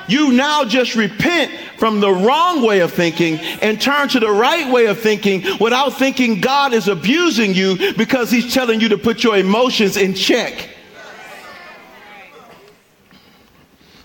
you 0.07 0.31
now 0.31 0.63
just 0.65 0.95
repent 0.95 1.51
from 1.77 1.99
the 1.99 2.11
wrong 2.11 2.65
way 2.65 2.79
of 2.79 2.93
thinking 2.93 3.35
and 3.61 3.79
turn 3.79 4.09
to 4.09 4.19
the 4.19 4.31
right 4.31 4.71
way 4.71 4.85
of 4.87 4.99
thinking 4.99 5.43
without 5.59 5.91
thinking 5.91 6.41
God 6.41 6.73
is 6.73 6.87
abusing 6.87 7.53
you 7.53 7.93
because 7.93 8.31
he's 8.31 8.53
telling 8.53 8.79
you 8.81 8.89
to 8.89 8.97
put 8.97 9.23
your 9.23 9.37
emotions 9.37 9.97
in 9.97 10.13
check. 10.13 10.69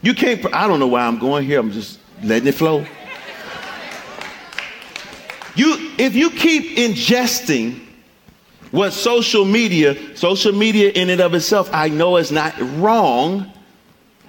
You 0.03 0.15
can't, 0.15 0.45
I 0.53 0.67
don't 0.67 0.81
know 0.81 0.89
why 0.89 1.07
I'm 1.07 1.19
going 1.19 1.47
here. 1.47 1.61
I'm 1.61 1.71
just 1.71 2.01
letting 2.23 2.49
it 2.49 2.55
flow. 2.55 2.85
You, 5.55 5.93
if 5.99 6.15
you 6.15 6.31
keep 6.31 6.77
ingesting 6.77 7.79
what 8.71 8.93
social 8.93 9.45
media, 9.45 10.17
social 10.17 10.53
media 10.53 10.91
in 10.91 11.11
and 11.11 11.21
of 11.21 11.35
itself, 11.35 11.71
I 11.73 11.89
know 11.89 12.17
is 12.17 12.33
not 12.33 12.55
wrong 12.79 13.53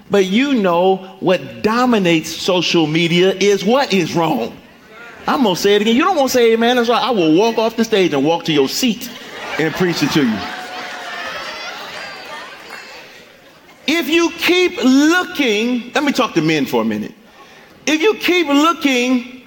but 0.09 0.25
you 0.25 0.55
know 0.55 0.97
what 1.19 1.63
dominates 1.63 2.29
social 2.29 2.87
media 2.87 3.33
is 3.33 3.63
what 3.63 3.93
is 3.93 4.15
wrong. 4.15 4.57
I'm 5.25 5.43
going 5.43 5.55
to 5.55 5.61
say 5.61 5.75
it 5.75 5.81
again. 5.81 5.95
You 5.95 6.03
don't 6.03 6.17
want 6.17 6.31
to 6.31 6.37
say 6.37 6.53
amen. 6.53 6.75
That's 6.75 6.89
I 6.89 7.09
will 7.11 7.37
walk 7.37 7.57
off 7.57 7.77
the 7.77 7.85
stage 7.85 8.13
and 8.13 8.25
walk 8.25 8.43
to 8.45 8.53
your 8.53 8.67
seat 8.67 9.09
and 9.59 9.73
preach 9.73 10.03
it 10.03 10.11
to 10.11 10.27
you. 10.27 10.39
If 13.85 14.09
you 14.09 14.31
keep 14.31 14.77
looking, 14.83 15.91
let 15.93 16.03
me 16.03 16.11
talk 16.11 16.33
to 16.33 16.41
men 16.41 16.65
for 16.65 16.81
a 16.81 16.85
minute. 16.85 17.13
If 17.85 18.01
you 18.01 18.15
keep 18.15 18.47
looking, 18.47 19.43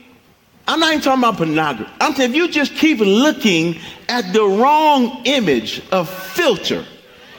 I'm 0.69 0.81
not 0.81 0.91
even 0.91 1.01
talking 1.01 1.23
about 1.23 1.37
pornography. 1.37 1.91
I'm 2.01 2.15
saying 2.15 2.31
if 2.31 2.37
you 2.37 2.49
just 2.49 2.75
keep 2.75 2.99
looking 2.99 3.79
at 4.09 4.33
the 4.33 4.45
wrong 4.45 5.23
image 5.25 5.83
of 5.91 6.09
filter, 6.09 6.85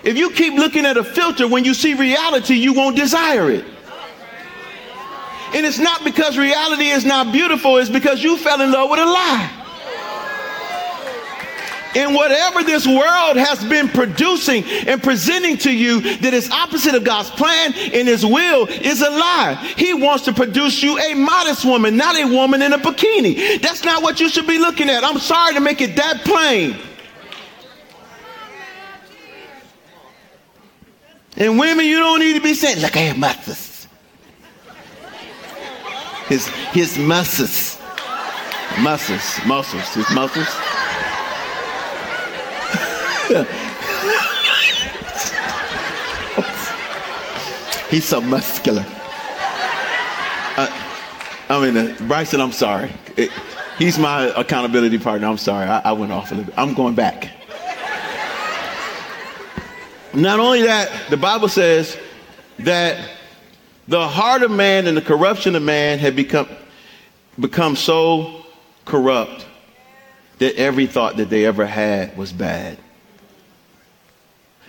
if 0.08 0.18
you 0.18 0.30
keep 0.30 0.54
looking 0.54 0.86
at 0.86 0.96
a 0.96 1.04
filter, 1.04 1.50
when 1.50 1.66
you 1.66 1.74
see 1.74 1.94
reality, 1.94 2.56
you 2.56 2.74
won't 2.74 2.96
desire 2.96 3.52
it. 3.52 3.66
And 5.54 5.66
it's 5.66 5.80
not 5.80 6.02
because 6.06 6.38
reality 6.38 6.88
is 6.88 7.04
not 7.04 7.34
beautiful, 7.34 7.76
it's 7.76 7.90
because 7.90 8.24
you 8.24 8.38
fell 8.38 8.62
in 8.62 8.72
love 8.72 8.90
with 8.90 9.00
a 9.00 9.06
lie. 9.06 9.52
And 11.98 12.16
whatever 12.16 12.64
this 12.64 12.88
world 12.88 13.36
has 13.36 13.66
been 13.66 13.90
producing 13.90 14.64
and 14.64 15.04
presenting 15.04 15.58
to 15.58 15.72
you 15.72 16.00
that 16.20 16.34
is 16.34 16.50
opposite 16.52 16.96
of 16.96 17.04
God's 17.04 17.30
plan 17.32 17.74
and 17.74 18.08
His 18.08 18.26
will 18.26 18.68
is 18.68 19.02
a 19.02 19.10
lie. 19.10 19.56
He 19.76 19.94
wants 19.94 20.24
to 20.26 20.34
produce 20.34 20.82
you 20.82 20.98
a 21.00 21.16
modest 21.16 21.66
woman, 21.66 21.98
not 21.98 22.16
a 22.16 22.26
woman 22.26 22.62
in 22.62 22.72
a 22.72 22.78
bikini. 22.78 23.62
That's 23.62 23.84
not 23.84 24.04
what 24.04 24.22
you 24.22 24.30
should 24.30 24.48
be 24.48 24.58
looking 24.58 24.90
at. 24.90 25.04
I'm 25.04 25.20
sorry 25.20 25.56
to 25.56 25.60
make 25.60 25.82
it 25.82 25.98
that 25.98 26.24
plain. 26.24 26.78
And 31.38 31.60
women, 31.60 31.86
you 31.86 32.00
don't 32.00 32.20
need 32.20 32.34
to 32.34 32.42
be 32.42 32.54
saying, 32.54 32.80
look 32.80 32.96
at 32.98 33.14
his 33.14 33.18
muscles. 33.18 33.88
His, 36.28 36.48
his 36.48 36.98
muscles. 36.98 37.80
Muscles, 38.80 39.40
muscles, 39.46 39.94
his 39.94 40.10
muscles. 40.14 40.48
He's 47.90 48.04
so 48.04 48.20
muscular. 48.20 48.86
Uh, 50.58 50.68
I 51.50 51.62
mean, 51.62 51.78
uh, 51.78 51.96
Bryson, 52.02 52.42
I'm 52.42 52.52
sorry. 52.52 52.92
It, 53.16 53.32
he's 53.78 53.98
my 53.98 54.26
accountability 54.36 54.98
partner. 54.98 55.28
I'm 55.28 55.38
sorry. 55.38 55.68
I, 55.68 55.80
I 55.80 55.92
went 55.94 56.12
off 56.12 56.32
a 56.32 56.36
little 56.36 56.52
bit. 56.52 56.60
I'm 56.60 56.74
going 56.74 56.96
back. 56.96 57.30
Not 60.18 60.40
only 60.40 60.64
that, 60.64 61.12
the 61.12 61.18
Bible 61.18 61.48
says 61.48 61.96
that 62.58 63.08
the 63.88 64.08
heart 64.08 64.42
of 64.42 64.50
man 64.50 64.88
and 64.88 64.98
the 64.98 65.02
corruption 65.02 65.56
of 65.56 65.62
man 65.62 66.00
had 66.00 66.16
become, 66.16 66.50
become 67.40 67.76
so 67.76 68.44
corrupt 68.84 69.46
that 70.40 70.56
every 70.56 70.88
thought 70.88 71.18
that 71.18 71.30
they 71.30 71.46
ever 71.46 71.68
had 71.68 72.18
was 72.18 72.34
bad. 72.34 72.80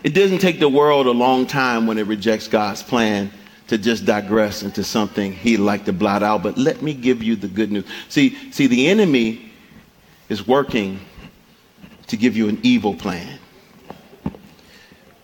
It 0.05 0.11
doesn't 0.11 0.41
take 0.41 0.61
the 0.61 0.69
world 0.69 1.07
a 1.07 1.13
long 1.13 1.47
time 1.47 1.87
when 1.87 1.97
it 1.97 2.07
rejects 2.07 2.47
God's 2.47 2.83
plan 2.83 3.31
to 3.69 3.79
just 3.79 4.05
digress 4.05 4.63
into 4.63 4.85
something 4.85 5.33
he'd 5.33 5.61
like 5.61 5.87
to 5.87 5.95
blot 5.95 6.23
out. 6.23 6.43
But 6.43 6.59
let 6.59 6.83
me 6.83 6.93
give 6.93 7.23
you 7.23 7.37
the 7.37 7.49
good 7.49 7.73
news. 7.73 7.87
See, 8.11 8.37
see, 8.53 8.67
the 8.67 8.89
enemy 8.89 9.51
is 10.29 10.47
working 10.47 11.01
to 12.09 12.19
give 12.19 12.37
you 12.37 12.51
an 12.51 12.61
evil 12.63 12.95
plan. 12.95 13.39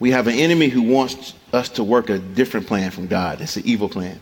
We 0.00 0.10
have 0.10 0.26
an 0.26 0.34
enemy 0.34 0.68
who 0.68 0.82
wants 0.82 1.34
us 1.52 1.68
to 1.70 1.84
work 1.84 2.10
a 2.10 2.18
different 2.18 2.66
plan 2.66 2.90
from 2.90 3.06
God. 3.06 3.40
It's 3.40 3.56
an 3.56 3.62
evil 3.64 3.88
plan. 3.88 4.20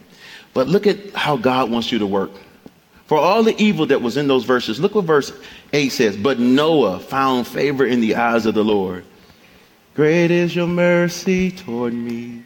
But 0.54 0.68
look 0.68 0.86
at 0.86 1.14
how 1.14 1.36
God 1.36 1.70
wants 1.70 1.90
you 1.90 1.98
to 1.98 2.06
work. 2.06 2.30
For 3.06 3.18
all 3.18 3.42
the 3.42 3.60
evil 3.60 3.86
that 3.86 4.00
was 4.00 4.16
in 4.16 4.28
those 4.28 4.44
verses, 4.44 4.80
look 4.80 4.94
what 4.94 5.04
verse 5.04 5.32
8 5.72 5.88
says. 5.90 6.16
But 6.16 6.38
Noah 6.38 6.98
found 6.98 7.46
favor 7.46 7.84
in 7.84 8.00
the 8.00 8.16
eyes 8.16 8.46
of 8.46 8.54
the 8.54 8.64
Lord. 8.64 9.04
Great 9.94 10.30
is 10.30 10.56
your 10.56 10.66
mercy 10.66 11.50
toward 11.50 11.92
me, 11.92 12.42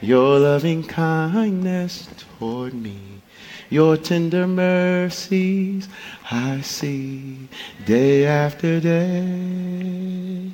your 0.00 0.40
loving 0.40 0.82
kindness 0.82 2.08
toward 2.38 2.74
me. 2.74 2.98
Your 3.70 3.98
tender 3.98 4.46
mercies 4.46 5.88
I 6.30 6.62
see 6.62 7.48
day 7.84 8.26
after 8.26 8.80
day. 8.80 10.50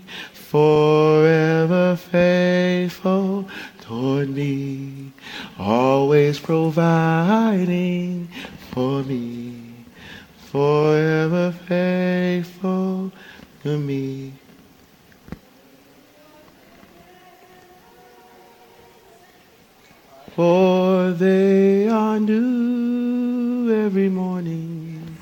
Forever 0.55 1.97
faithful 1.97 3.49
toward 3.81 4.29
me, 4.29 5.11
always 5.59 6.39
providing 6.39 8.29
for 8.71 9.03
me. 9.03 9.75
Forever 10.53 11.51
faithful 11.51 13.11
to 13.65 13.79
me. 13.79 14.35
For 20.37 21.11
they 21.11 21.89
are 21.89 22.21
new 22.21 23.75
every 23.75 24.09
morning, 24.09 25.17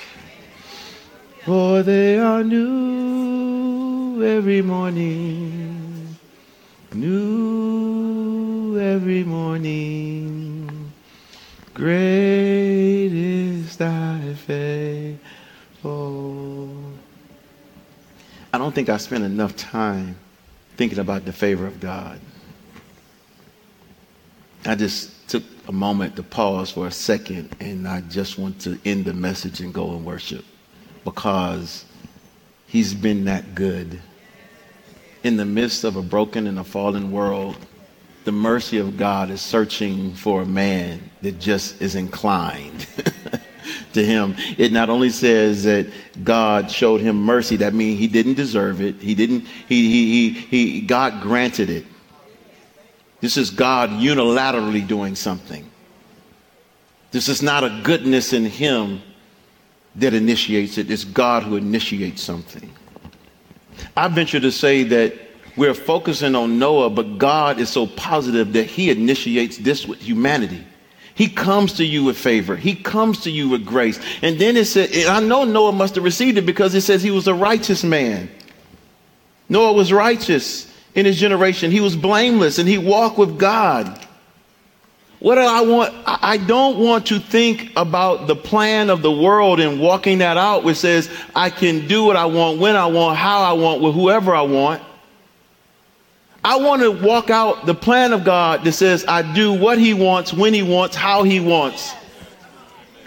For 1.45 1.83
they 1.83 2.19
are 2.19 2.43
new 2.43 4.21
every 4.21 4.61
morning, 4.61 6.17
new 6.93 8.77
every 8.77 9.23
morning. 9.23 10.91
Great 11.73 13.13
is 13.13 13.77
thy 13.77 14.33
faithful. 14.45 15.21
I 18.51 18.57
don't 18.57 18.75
think 18.75 18.89
I 18.89 18.97
spent 18.97 19.23
enough 19.23 19.55
time 19.55 20.17
thinking 20.75 20.99
about 20.99 21.23
the 21.23 21.31
favor 21.31 21.65
of 21.65 21.79
God. 21.79 22.19
I 24.67 24.75
just 24.75 25.29
took 25.29 25.43
a 25.67 25.71
moment 25.71 26.15
to 26.15 26.23
pause 26.23 26.71
for 26.71 26.87
a 26.87 26.91
second 26.91 27.55
and 27.59 27.87
I 27.87 28.01
just 28.01 28.37
want 28.39 28.61
to 28.61 28.79
end 28.85 29.05
the 29.05 29.13
message 29.13 29.61
and 29.61 29.73
go 29.73 29.91
and 29.91 30.05
worship 30.05 30.45
because 31.03 31.85
he's 32.67 32.93
been 32.93 33.25
that 33.25 33.55
good. 33.55 33.99
In 35.23 35.37
the 35.37 35.45
midst 35.45 35.83
of 35.83 35.95
a 35.95 36.01
broken 36.01 36.47
and 36.47 36.59
a 36.59 36.63
fallen 36.63 37.11
world, 37.11 37.57
the 38.25 38.31
mercy 38.31 38.79
of 38.79 38.97
God 38.97 39.29
is 39.29 39.41
searching 39.41 40.13
for 40.13 40.41
a 40.41 40.45
man 40.45 41.09
that 41.21 41.39
just 41.39 41.81
is 41.81 41.95
inclined 41.95 42.87
to 43.93 44.03
him. 44.03 44.35
It 44.57 44.71
not 44.71 44.89
only 44.89 45.11
says 45.11 45.63
that 45.63 45.87
God 46.23 46.71
showed 46.71 47.01
him 47.01 47.17
mercy, 47.17 47.55
that 47.57 47.73
means 47.73 47.99
he 47.99 48.07
didn't 48.07 48.33
deserve 48.33 48.81
it. 48.81 48.95
He 48.95 49.13
didn't, 49.13 49.41
he, 49.67 49.89
he, 49.89 50.29
he, 50.29 50.29
he, 50.31 50.81
God 50.81 51.21
granted 51.21 51.69
it. 51.69 51.85
This 53.25 53.37
is 53.37 53.49
God 53.49 53.89
unilaterally 53.89 54.87
doing 54.87 55.15
something. 55.15 55.67
This 57.09 57.27
is 57.27 57.41
not 57.41 57.63
a 57.63 57.81
goodness 57.83 58.33
in 58.33 58.45
him 58.45 59.01
that 59.95 60.13
initiates 60.13 60.77
it. 60.77 60.91
It's 60.91 61.03
God 61.03 61.41
who 61.41 61.55
initiates 61.55 62.21
something. 62.21 62.71
I 63.97 64.09
venture 64.09 64.39
to 64.39 64.51
say 64.51 64.83
that 64.83 65.15
we're 65.57 65.73
focusing 65.73 66.35
on 66.35 66.59
Noah, 66.59 66.91
but 66.91 67.17
God 67.17 67.59
is 67.59 67.67
so 67.67 67.87
positive 67.87 68.53
that 68.53 68.67
he 68.67 68.91
initiates 68.91 69.57
this 69.57 69.87
with 69.87 69.99
humanity. 70.03 70.63
He 71.15 71.27
comes 71.27 71.73
to 71.77 71.83
you 71.83 72.03
with 72.03 72.19
favor. 72.19 72.55
He 72.55 72.75
comes 72.75 73.21
to 73.21 73.31
you 73.31 73.49
with 73.49 73.65
grace. 73.65 73.99
And 74.21 74.37
then 74.37 74.55
it 74.55 74.65
said, 74.65 74.91
I 75.07 75.19
know 75.19 75.45
Noah 75.45 75.71
must 75.71 75.95
have 75.95 76.03
received 76.03 76.37
it 76.37 76.45
because 76.45 76.75
it 76.75 76.81
says 76.81 77.01
he 77.01 77.09
was 77.09 77.27
a 77.27 77.33
righteous 77.33 77.83
man. 77.83 78.29
Noah 79.49 79.73
was 79.73 79.91
righteous 79.91 80.71
in 80.95 81.05
his 81.05 81.19
generation. 81.19 81.71
He 81.71 81.81
was 81.81 81.95
blameless 81.95 82.57
and 82.57 82.67
he 82.67 82.77
walked 82.77 83.17
with 83.17 83.37
God. 83.37 84.01
What 85.19 85.35
do 85.35 85.41
I 85.41 85.61
want? 85.61 85.93
I 86.05 86.37
don't 86.37 86.77
want 86.77 87.07
to 87.07 87.19
think 87.19 87.71
about 87.75 88.27
the 88.27 88.35
plan 88.35 88.89
of 88.89 89.01
the 89.01 89.11
world 89.11 89.59
and 89.59 89.79
walking 89.79 90.19
that 90.19 90.37
out, 90.37 90.63
which 90.63 90.77
says 90.77 91.09
I 91.35 91.49
can 91.49 91.87
do 91.87 92.03
what 92.03 92.15
I 92.15 92.25
want, 92.25 92.59
when 92.59 92.75
I 92.75 92.85
want, 92.85 93.17
how 93.17 93.41
I 93.41 93.53
want, 93.53 93.81
with 93.81 93.95
whoever 93.95 94.35
I 94.35 94.41
want. 94.41 94.83
I 96.43 96.57
want 96.57 96.83
to 96.83 96.91
walk 96.91 97.31
out 97.31 97.65
the 97.65 97.73
plan 97.73 98.13
of 98.13 98.23
God 98.23 98.63
that 98.65 98.73
says 98.73 99.03
I 99.07 99.33
do 99.33 99.51
what 99.51 99.79
he 99.79 99.95
wants, 99.95 100.31
when 100.31 100.53
he 100.53 100.61
wants, 100.61 100.95
how 100.95 101.23
he 101.23 101.39
wants. 101.39 101.91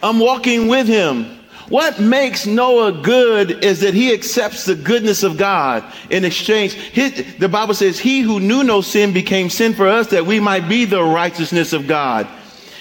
I'm 0.02 0.18
walking 0.18 0.66
with 0.66 0.88
him. 0.88 1.37
What 1.68 2.00
makes 2.00 2.46
Noah 2.46 3.02
good 3.02 3.62
is 3.62 3.80
that 3.80 3.92
he 3.92 4.12
accepts 4.12 4.64
the 4.64 4.74
goodness 4.74 5.22
of 5.22 5.36
God 5.36 5.84
in 6.08 6.24
exchange. 6.24 6.72
His, 6.72 7.36
the 7.38 7.48
Bible 7.48 7.74
says, 7.74 7.98
He 7.98 8.20
who 8.20 8.40
knew 8.40 8.64
no 8.64 8.80
sin 8.80 9.12
became 9.12 9.50
sin 9.50 9.74
for 9.74 9.86
us 9.86 10.08
that 10.08 10.24
we 10.24 10.40
might 10.40 10.68
be 10.68 10.86
the 10.86 11.02
righteousness 11.02 11.74
of 11.74 11.86
God. 11.86 12.26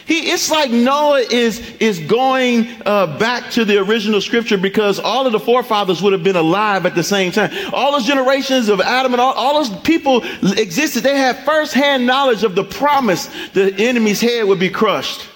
He, 0.06 0.32
it's 0.32 0.50
like 0.50 0.72
Noah 0.72 1.20
is, 1.20 1.60
is 1.82 2.00
going 2.00 2.70
uh, 2.86 3.18
back 3.18 3.52
to 3.52 3.66
the 3.66 3.80
original 3.80 4.22
scripture 4.22 4.58
because 4.58 5.00
all 5.00 5.26
of 5.26 5.34
the 5.34 5.40
forefathers 5.40 6.02
would 6.02 6.14
have 6.14 6.24
been 6.24 6.38
alive 6.38 6.86
at 6.86 6.96
the 6.96 7.04
same 7.04 7.34
time. 7.34 7.52
All 7.74 7.92
those 7.92 8.06
generations 8.06 8.70
of 8.70 8.80
Adam 8.80 9.14
and 9.14 9.20
all, 9.20 9.34
all 9.34 9.62
those 9.62 9.82
people 9.82 10.24
existed. 10.54 11.04
They 11.04 11.18
had 11.18 11.36
firsthand 11.40 12.06
knowledge 12.06 12.46
of 12.46 12.56
the 12.56 12.64
promise 12.64 13.30
the 13.52 13.76
enemy's 13.76 14.22
head 14.22 14.46
would 14.46 14.62
be 14.62 14.70
crushed. 14.70 15.28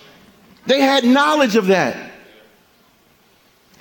They 0.67 0.79
had 0.79 1.03
knowledge 1.03 1.57
of 1.57 1.67
that. 1.67 2.10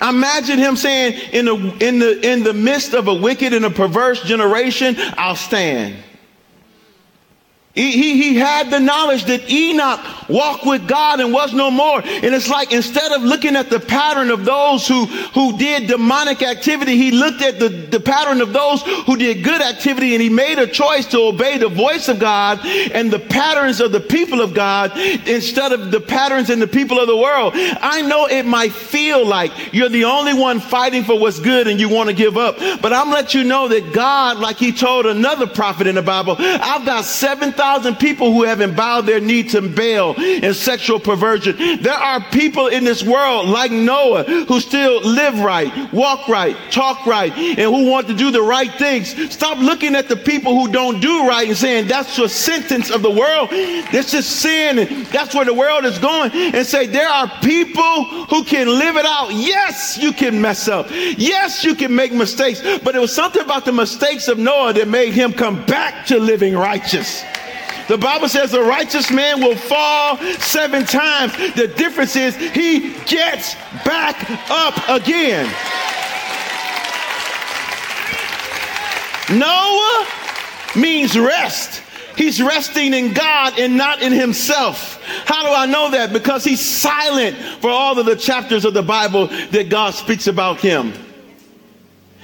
Imagine 0.01 0.57
him 0.57 0.75
saying, 0.75 1.13
in 1.31 1.45
the, 1.45 1.55
in, 1.79 1.99
the, 1.99 2.27
in 2.27 2.43
the 2.43 2.53
midst 2.53 2.93
of 2.93 3.07
a 3.07 3.13
wicked 3.13 3.53
and 3.53 3.65
a 3.65 3.69
perverse 3.69 4.23
generation, 4.23 4.95
I'll 5.17 5.35
stand. 5.35 5.95
He, 7.73 7.91
he, 7.91 8.21
he, 8.21 8.35
had 8.35 8.69
the 8.69 8.81
knowledge 8.81 9.25
that 9.25 9.49
Enoch 9.49 10.01
walked 10.27 10.65
with 10.65 10.89
God 10.89 11.21
and 11.21 11.31
was 11.31 11.53
no 11.53 11.71
more. 11.71 12.01
And 12.03 12.35
it's 12.35 12.49
like 12.49 12.73
instead 12.73 13.13
of 13.13 13.21
looking 13.21 13.55
at 13.55 13.69
the 13.69 13.79
pattern 13.79 14.29
of 14.29 14.43
those 14.43 14.85
who, 14.85 15.05
who 15.05 15.57
did 15.57 15.87
demonic 15.87 16.41
activity, 16.41 16.97
he 16.97 17.11
looked 17.11 17.41
at 17.41 17.59
the, 17.59 17.69
the 17.69 18.01
pattern 18.01 18.41
of 18.41 18.51
those 18.51 18.81
who 19.05 19.15
did 19.15 19.41
good 19.41 19.61
activity 19.61 20.13
and 20.13 20.21
he 20.21 20.27
made 20.29 20.59
a 20.59 20.67
choice 20.67 21.05
to 21.07 21.19
obey 21.19 21.57
the 21.59 21.69
voice 21.69 22.09
of 22.09 22.19
God 22.19 22.59
and 22.65 23.09
the 23.09 23.19
patterns 23.19 23.79
of 23.79 23.93
the 23.93 24.01
people 24.01 24.41
of 24.41 24.53
God 24.53 24.91
instead 24.97 25.71
of 25.71 25.91
the 25.91 26.01
patterns 26.01 26.49
in 26.49 26.59
the 26.59 26.67
people 26.67 26.99
of 26.99 27.07
the 27.07 27.15
world. 27.15 27.53
I 27.55 28.01
know 28.01 28.27
it 28.27 28.45
might 28.45 28.73
feel 28.73 29.25
like 29.25 29.73
you're 29.73 29.87
the 29.87 30.05
only 30.05 30.33
one 30.33 30.59
fighting 30.59 31.05
for 31.05 31.17
what's 31.17 31.39
good 31.39 31.69
and 31.69 31.79
you 31.79 31.87
want 31.87 32.09
to 32.09 32.15
give 32.15 32.35
up. 32.35 32.57
But 32.81 32.91
I'm 32.91 33.11
let 33.11 33.33
you 33.33 33.45
know 33.45 33.69
that 33.69 33.93
God, 33.93 34.39
like 34.39 34.57
he 34.57 34.73
told 34.73 35.05
another 35.05 35.47
prophet 35.47 35.87
in 35.87 35.95
the 35.95 36.01
Bible, 36.01 36.35
I've 36.37 36.85
got 36.85 37.05
7,000 37.05 37.60
thousand 37.61 37.97
people 37.97 38.33
who 38.33 38.41
haven't 38.41 38.75
bowed 38.75 39.01
their 39.01 39.19
knee 39.19 39.43
to 39.43 39.61
Baal 39.61 40.19
and 40.19 40.55
sexual 40.55 40.99
perversion. 40.99 41.55
There 41.83 41.93
are 41.93 42.19
people 42.31 42.65
in 42.65 42.83
this 42.83 43.03
world 43.03 43.47
like 43.47 43.71
Noah 43.71 44.23
who 44.23 44.59
still 44.59 44.99
live 45.01 45.37
right, 45.39 45.71
walk 45.93 46.27
right, 46.27 46.57
talk 46.71 47.05
right, 47.05 47.31
and 47.31 47.59
who 47.59 47.87
want 47.91 48.07
to 48.07 48.15
do 48.15 48.31
the 48.31 48.41
right 48.41 48.73
things. 48.79 49.31
Stop 49.31 49.59
looking 49.59 49.95
at 49.95 50.09
the 50.09 50.15
people 50.15 50.59
who 50.59 50.71
don't 50.71 51.01
do 51.01 51.27
right 51.27 51.47
and 51.47 51.55
saying 51.55 51.87
that's 51.87 52.15
the 52.15 52.27
sentence 52.27 52.89
of 52.89 53.03
the 53.03 53.11
world. 53.11 53.51
This 53.91 54.15
is 54.15 54.25
sin. 54.25 55.05
That's 55.11 55.35
where 55.35 55.45
the 55.45 55.53
world 55.53 55.85
is 55.85 55.99
going. 55.99 56.31
And 56.31 56.65
say 56.65 56.87
there 56.87 57.09
are 57.09 57.29
people 57.43 58.25
who 58.25 58.43
can 58.43 58.67
live 58.69 58.95
it 58.95 59.05
out. 59.05 59.29
Yes, 59.33 59.99
you 60.01 60.13
can 60.13 60.41
mess 60.41 60.67
up. 60.67 60.87
Yes, 60.89 61.63
you 61.63 61.75
can 61.75 61.95
make 61.95 62.11
mistakes. 62.11 62.59
But 62.83 62.95
it 62.95 62.99
was 62.99 63.13
something 63.13 63.43
about 63.43 63.65
the 63.65 63.71
mistakes 63.71 64.27
of 64.29 64.39
Noah 64.39 64.73
that 64.73 64.87
made 64.87 65.13
him 65.13 65.31
come 65.31 65.63
back 65.67 66.07
to 66.07 66.17
living 66.17 66.55
righteous. 66.55 67.23
The 67.91 67.97
Bible 67.97 68.29
says 68.29 68.51
the 68.51 68.63
righteous 68.63 69.11
man 69.11 69.41
will 69.41 69.57
fall 69.57 70.15
seven 70.39 70.85
times. 70.85 71.33
The 71.55 71.67
difference 71.67 72.15
is 72.15 72.37
he 72.37 72.93
gets 73.03 73.55
back 73.83 74.15
up 74.49 74.77
again. 74.87 75.45
Noah 79.37 80.07
means 80.73 81.19
rest. 81.19 81.83
He's 82.15 82.41
resting 82.41 82.93
in 82.93 83.11
God 83.11 83.59
and 83.59 83.75
not 83.75 84.01
in 84.01 84.13
himself. 84.13 85.03
How 85.25 85.45
do 85.45 85.53
I 85.53 85.65
know 85.65 85.91
that? 85.91 86.13
Because 86.13 86.45
he's 86.45 86.61
silent 86.61 87.35
for 87.59 87.69
all 87.69 87.99
of 87.99 88.05
the 88.05 88.15
chapters 88.15 88.63
of 88.63 88.73
the 88.73 88.83
Bible 88.83 89.27
that 89.27 89.67
God 89.67 89.95
speaks 89.95 90.27
about 90.27 90.61
him. 90.61 90.93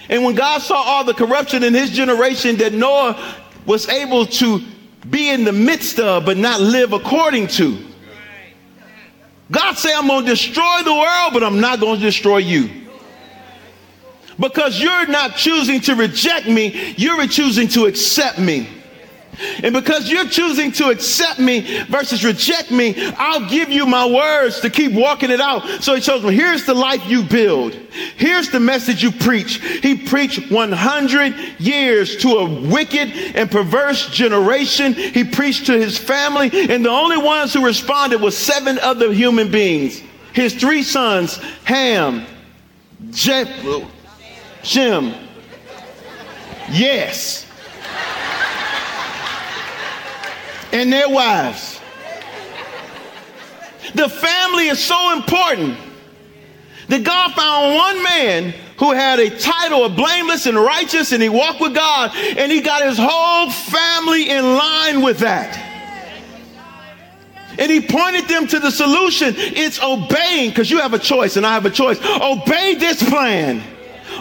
And 0.08 0.24
when 0.24 0.36
God 0.36 0.62
saw 0.62 0.78
all 0.78 1.04
the 1.04 1.14
corruption 1.14 1.62
in 1.62 1.74
his 1.74 1.90
generation 1.90 2.56
that 2.56 2.72
Noah 2.72 3.22
was 3.66 3.90
able 3.90 4.26
to 4.28 4.62
be 5.10 5.30
in 5.30 5.44
the 5.44 5.52
midst 5.52 6.00
of 6.00 6.26
but 6.26 6.38
not 6.38 6.60
live 6.60 6.94
according 6.94 7.48
to, 7.48 7.78
God 9.50 9.78
said, 9.78 9.94
I'm 9.94 10.08
going 10.08 10.26
to 10.26 10.30
destroy 10.32 10.82
the 10.84 10.94
world, 10.94 11.34
but 11.34 11.44
I'm 11.44 11.62
not 11.62 11.80
going 11.80 12.00
to 12.00 12.06
destroy 12.06 12.38
you. 12.38 12.70
Because 14.40 14.80
you're 14.80 15.08
not 15.08 15.36
choosing 15.36 15.80
to 15.82 15.96
reject 15.96 16.48
me, 16.48 16.94
you're 16.98 17.26
choosing 17.28 17.68
to 17.70 17.86
accept 17.86 18.38
me. 18.40 18.68
And 19.64 19.74
because 19.74 20.10
you're 20.10 20.28
choosing 20.28 20.72
to 20.74 20.90
accept 20.90 21.40
me 21.40 21.84
versus 21.86 22.24
reject 22.24 22.72
me, 22.72 22.96
I'll 23.18 23.48
give 23.50 23.70
you 23.70 23.86
my 23.86 24.06
words 24.06 24.60
to 24.62 24.70
keep 24.70 24.94
walking 24.94 25.32
it 25.32 25.42
out. 25.42 25.68
So 25.84 25.96
he 25.96 26.02
shows 26.02 26.24
me, 26.24 26.34
here's 26.34 26.66
the 26.66 26.74
life 26.74 27.06
you 27.08 27.24
build. 27.24 27.74
Here's 27.74 28.50
the 28.50 28.60
message 28.60 29.04
you 29.04 29.12
preach. 29.12 29.62
He 29.82 29.96
preached 29.96 30.52
100 30.52 31.36
years 31.60 32.18
to 32.18 32.30
a 32.30 32.62
wicked 32.70 33.12
and 33.36 33.50
perverse 33.50 34.10
generation. 34.10 34.94
He 34.94 35.24
preached 35.24 35.68
to 35.68 35.78
his 35.78 35.98
family 35.98 36.50
and 36.54 36.84
the 36.84 36.90
only 36.90 37.18
ones 37.18 37.54
who 37.54 37.66
responded 37.66 38.22
was 38.22 38.38
seven 38.38 38.80
other 38.80 39.12
human 39.14 39.52
beings. 39.52 40.02
His 40.34 40.54
three 40.54 40.84
sons, 40.84 41.38
Ham, 41.64 42.26
Japheth, 43.12 43.86
Shem. 44.64 45.14
Yes. 46.70 47.46
And 50.72 50.92
their 50.92 51.10
wives. 51.10 51.80
The 53.94 54.10
family 54.10 54.68
is 54.68 54.80
so 54.84 55.14
important 55.14 55.78
that 56.90 57.04
God 57.04 57.34
found 57.34 57.76
one 57.76 58.04
man 58.04 58.54
who 58.80 58.92
had 58.92 59.20
a 59.20 59.38
title 59.38 59.84
of 59.86 59.96
blameless 59.96 60.46
and 60.46 60.58
righteous 60.58 61.12
and 61.12 61.22
he 61.22 61.30
walked 61.30 61.62
with 61.62 61.74
God 61.74 62.12
and 62.16 62.52
he 62.52 62.62
got 62.62 62.84
his 62.84 62.98
whole 63.00 63.50
family 63.50 64.30
in 64.30 64.44
line 64.44 65.02
with 65.02 65.20
that. 65.20 65.64
And 67.60 67.72
he 67.72 67.82
pointed 67.82 68.28
them 68.28 68.46
to 68.48 68.60
the 68.60 68.70
solution. 68.70 69.34
It's 69.36 69.82
obeying 69.82 70.50
because 70.50 70.70
you 70.70 70.80
have 70.80 70.94
a 70.94 71.00
choice 71.00 71.38
and 71.38 71.46
I 71.46 71.54
have 71.54 71.66
a 71.66 71.72
choice. 71.72 71.98
Obey 72.22 72.76
this 72.76 73.02
plan. 73.02 73.64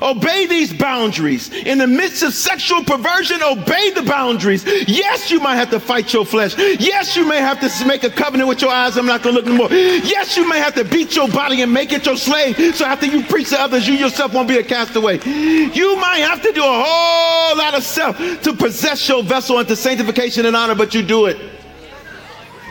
Obey 0.03 0.47
these 0.47 0.73
boundaries. 0.73 1.51
In 1.51 1.79
the 1.79 1.87
midst 1.87 2.23
of 2.23 2.33
sexual 2.35 2.85
perversion, 2.85 3.43
obey 3.43 3.91
the 3.91 4.03
boundaries. 4.03 4.65
Yes, 4.87 5.31
you 5.31 5.41
might 5.41 5.57
have 5.57 5.71
to 5.71 5.81
fight 5.81 6.13
your 6.13 6.25
flesh. 6.25 6.57
Yes, 6.57 7.17
you 7.17 7.27
may 7.27 7.39
have 7.39 7.61
to 7.61 7.87
make 7.87 8.05
a 8.05 8.11
covenant 8.11 8.49
with 8.49 8.61
your 8.61 8.71
eyes. 8.71 8.97
I'm 8.97 9.07
not 9.07 9.23
going 9.23 9.35
to 9.37 9.41
look 9.41 9.49
anymore. 9.49 9.71
Yes, 9.71 10.37
you 10.37 10.49
may 10.49 10.59
have 10.59 10.75
to 10.75 10.85
beat 10.85 11.17
your 11.17 11.29
body 11.29 11.63
and 11.63 11.73
make 11.73 11.93
it 11.93 12.07
your 12.07 12.17
slave. 12.17 12.57
So 12.75 12.85
after 12.85 13.07
you 13.07 13.23
preach 13.25 13.51
to 13.51 13.61
others, 13.61 13.87
you 13.87 13.95
yourself 13.95 14.33
won't 14.33 14.49
be 14.49 14.59
a 14.59 14.63
castaway. 14.63 15.19
You 15.25 15.97
might 15.97 16.19
have 16.19 16.43
to 16.43 16.53
do 16.53 16.63
a 16.63 16.85
whole 16.85 17.57
lot 17.57 17.75
of 17.75 17.83
self 17.83 18.17
to 18.43 18.53
possess 18.53 19.09
your 19.09 19.23
vessel 19.23 19.59
into 19.59 19.77
sanctification 19.77 20.47
and 20.47 20.57
honor, 20.57 20.75
but 20.75 20.95
you 20.95 21.03
do 21.03 21.27
it. 21.27 21.37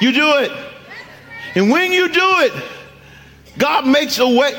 You 0.02 0.12
do 0.12 0.38
it. 0.40 0.52
And 1.56 1.72
when 1.72 1.92
you 1.92 2.10
do 2.10 2.30
it, 2.40 2.54
God 3.58 3.88
makes 3.88 4.20
a 4.20 4.28
way. 4.28 4.54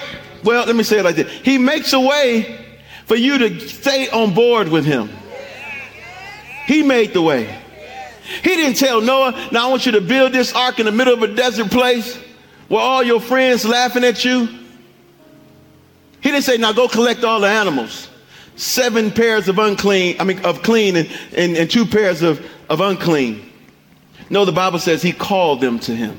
Well, 0.47 0.65
let 0.65 0.77
me 0.77 0.85
say 0.85 1.01
it 1.01 1.05
like 1.05 1.17
this 1.17 1.31
He 1.43 1.59
makes 1.59 1.93
a 1.93 2.01
way 2.01 2.65
for 3.07 3.17
you 3.17 3.37
to 3.39 3.69
stay 3.69 4.09
on 4.09 4.33
board 4.33 4.69
with 4.69 4.87
Him. 4.87 5.11
He 6.67 6.83
made 6.83 7.13
the 7.13 7.21
way. 7.21 7.61
He 8.43 8.51
didn't 8.57 8.77
tell 8.77 9.01
Noah, 9.01 9.49
now 9.53 9.67
I 9.67 9.71
want 9.71 9.87
you 9.87 9.93
to 9.93 10.01
build 10.01 10.33
this 10.33 10.53
ark 10.53 10.79
in 10.79 10.87
the 10.87 10.93
middle 10.93 11.15
of 11.15 11.23
a 11.23 11.29
desert 11.29 11.71
place 11.71 12.17
where 12.69 12.81
all 12.81 13.03
your 13.03 13.21
friends 13.21 13.65
laughing 13.65 14.03
at 14.05 14.25
you. 14.25 14.47
He 16.21 16.31
didn't 16.31 16.43
say, 16.43 16.57
now 16.57 16.73
go 16.73 16.89
collect 16.89 17.23
all 17.23 17.41
the 17.41 17.49
animals. 17.49 18.09
Seven 18.57 19.13
pairs 19.13 19.49
of 19.49 19.59
unclean, 19.59 20.17
I 20.19 20.25
mean, 20.25 20.45
of 20.45 20.63
clean 20.63 20.97
and, 20.97 21.09
and, 21.37 21.57
and 21.57 21.71
two 21.71 21.87
pairs 21.87 22.23
of, 22.23 22.45
of 22.69 22.81
unclean. 22.81 23.49
No, 24.29 24.45
the 24.45 24.53
Bible 24.53 24.81
says 24.81 25.03
he 25.03 25.13
called 25.13 25.61
them 25.61 25.79
to 25.81 25.95
him. 25.95 26.19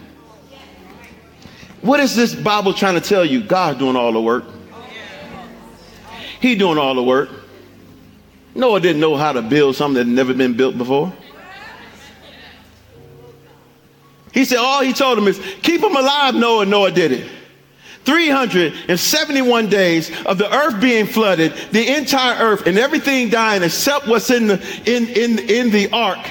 What 1.81 1.99
is 1.99 2.15
this 2.15 2.33
Bible 2.33 2.73
trying 2.73 2.95
to 2.95 3.01
tell 3.01 3.23
you? 3.23 3.43
God's 3.43 3.79
doing 3.79 3.95
all 3.95 4.11
the 4.11 4.21
work. 4.21 4.45
He 6.39 6.55
doing 6.55 6.77
all 6.77 6.95
the 6.95 7.03
work. 7.03 7.29
Noah 8.55 8.79
didn't 8.79 8.99
know 8.99 9.15
how 9.15 9.33
to 9.33 9.41
build 9.41 9.75
something 9.75 9.95
that 9.95 10.05
had 10.05 10.15
never 10.15 10.33
been 10.33 10.57
built 10.57 10.77
before. 10.77 11.13
He 14.33 14.45
said 14.45 14.57
all 14.57 14.83
he 14.83 14.93
told 14.93 15.17
him 15.17 15.27
is 15.27 15.39
keep 15.61 15.81
them 15.81 15.95
alive, 15.95 16.35
Noah. 16.35 16.65
Noah 16.65 16.91
did 16.91 17.11
it. 17.11 17.29
371 18.07 19.67
days 19.67 20.11
of 20.25 20.37
the 20.37 20.49
earth 20.53 20.79
being 20.79 21.05
flooded, 21.05 21.53
the 21.71 21.97
entire 21.97 22.41
earth 22.41 22.65
and 22.65 22.77
everything 22.77 23.29
dying 23.29 23.63
except 23.63 24.07
what's 24.07 24.29
in 24.29 24.47
the, 24.47 24.81
in, 24.85 25.09
in, 25.09 25.39
in 25.39 25.71
the 25.71 25.89
ark. 25.91 26.25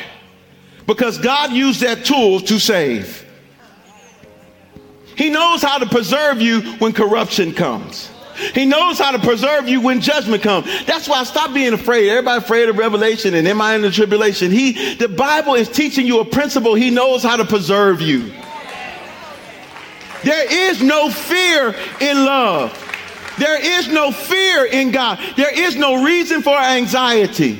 Because 0.86 1.18
God 1.18 1.52
used 1.52 1.82
that 1.82 2.04
tool 2.04 2.40
to 2.40 2.58
save. 2.58 3.25
He 5.16 5.30
knows 5.30 5.62
how 5.62 5.78
to 5.78 5.86
preserve 5.86 6.40
you 6.40 6.60
when 6.74 6.92
corruption 6.92 7.52
comes. 7.52 8.10
He 8.54 8.66
knows 8.66 8.98
how 8.98 9.12
to 9.12 9.18
preserve 9.18 9.66
you 9.66 9.80
when 9.80 10.02
judgment 10.02 10.42
comes. 10.42 10.66
That's 10.84 11.08
why 11.08 11.24
stop 11.24 11.54
being 11.54 11.72
afraid. 11.72 12.10
Everybody 12.10 12.44
afraid 12.44 12.68
of 12.68 12.76
revelation 12.76 13.34
and 13.34 13.48
am 13.48 13.62
I 13.62 13.74
in 13.74 13.82
the 13.82 13.90
tribulation? 13.90 14.50
He, 14.50 14.94
the 14.94 15.08
Bible 15.08 15.54
is 15.54 15.70
teaching 15.70 16.06
you 16.06 16.20
a 16.20 16.24
principle. 16.24 16.74
He 16.74 16.90
knows 16.90 17.22
how 17.22 17.36
to 17.36 17.46
preserve 17.46 18.02
you. 18.02 18.30
There 20.22 20.70
is 20.70 20.82
no 20.82 21.08
fear 21.08 21.74
in 22.00 22.24
love. 22.24 22.82
There 23.38 23.78
is 23.78 23.88
no 23.88 24.12
fear 24.12 24.66
in 24.66 24.90
God. 24.90 25.18
There 25.36 25.52
is 25.52 25.76
no 25.76 26.04
reason 26.04 26.42
for 26.42 26.56
anxiety. 26.56 27.58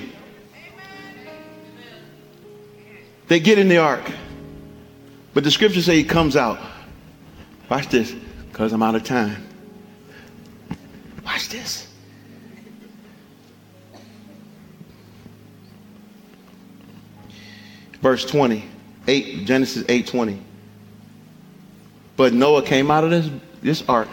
They 3.28 3.40
get 3.40 3.58
in 3.58 3.68
the 3.68 3.78
ark. 3.78 4.10
But 5.32 5.44
the 5.44 5.50
scriptures 5.50 5.86
say 5.86 5.96
he 5.96 6.04
comes 6.04 6.36
out. 6.36 6.58
Watch 7.68 7.88
this, 7.88 8.14
because 8.50 8.72
I'm 8.72 8.82
out 8.82 8.94
of 8.94 9.04
time. 9.04 9.44
Watch 11.24 11.48
this. 11.48 11.88
Verse 18.00 18.24
20, 18.24 18.64
8, 19.08 19.46
Genesis 19.46 19.82
8:20. 19.84 20.38
But 22.16 22.32
Noah 22.32 22.62
came 22.62 22.90
out 22.90 23.04
of 23.04 23.10
this, 23.10 23.30
this 23.62 23.88
ark, 23.88 24.08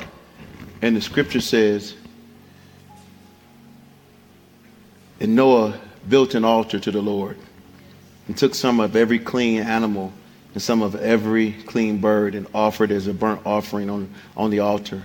and 0.81 0.95
the 0.95 1.01
scripture 1.01 1.39
says, 1.39 1.95
and 5.19 5.35
Noah 5.35 5.79
built 6.09 6.33
an 6.33 6.43
altar 6.43 6.79
to 6.79 6.91
the 6.91 7.01
Lord 7.01 7.37
and 8.27 8.37
took 8.37 8.55
some 8.55 8.79
of 8.79 8.95
every 8.95 9.19
clean 9.19 9.61
animal 9.61 10.11
and 10.53 10.61
some 10.61 10.81
of 10.81 10.95
every 10.95 11.51
clean 11.51 11.99
bird 11.99 12.35
and 12.35 12.47
offered 12.53 12.91
as 12.91 13.07
a 13.07 13.13
burnt 13.13 13.41
offering 13.45 13.89
on, 13.89 14.09
on 14.37 14.51
the 14.51 14.59
altar. 14.59 15.01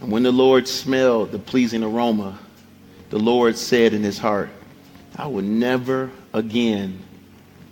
And 0.00 0.10
when 0.10 0.22
the 0.22 0.32
Lord 0.32 0.68
smelled 0.68 1.32
the 1.32 1.38
pleasing 1.38 1.82
aroma, 1.82 2.38
the 3.10 3.18
Lord 3.18 3.56
said 3.56 3.92
in 3.92 4.02
his 4.02 4.18
heart, 4.18 4.50
I 5.16 5.26
will 5.26 5.42
never 5.42 6.10
again 6.32 7.00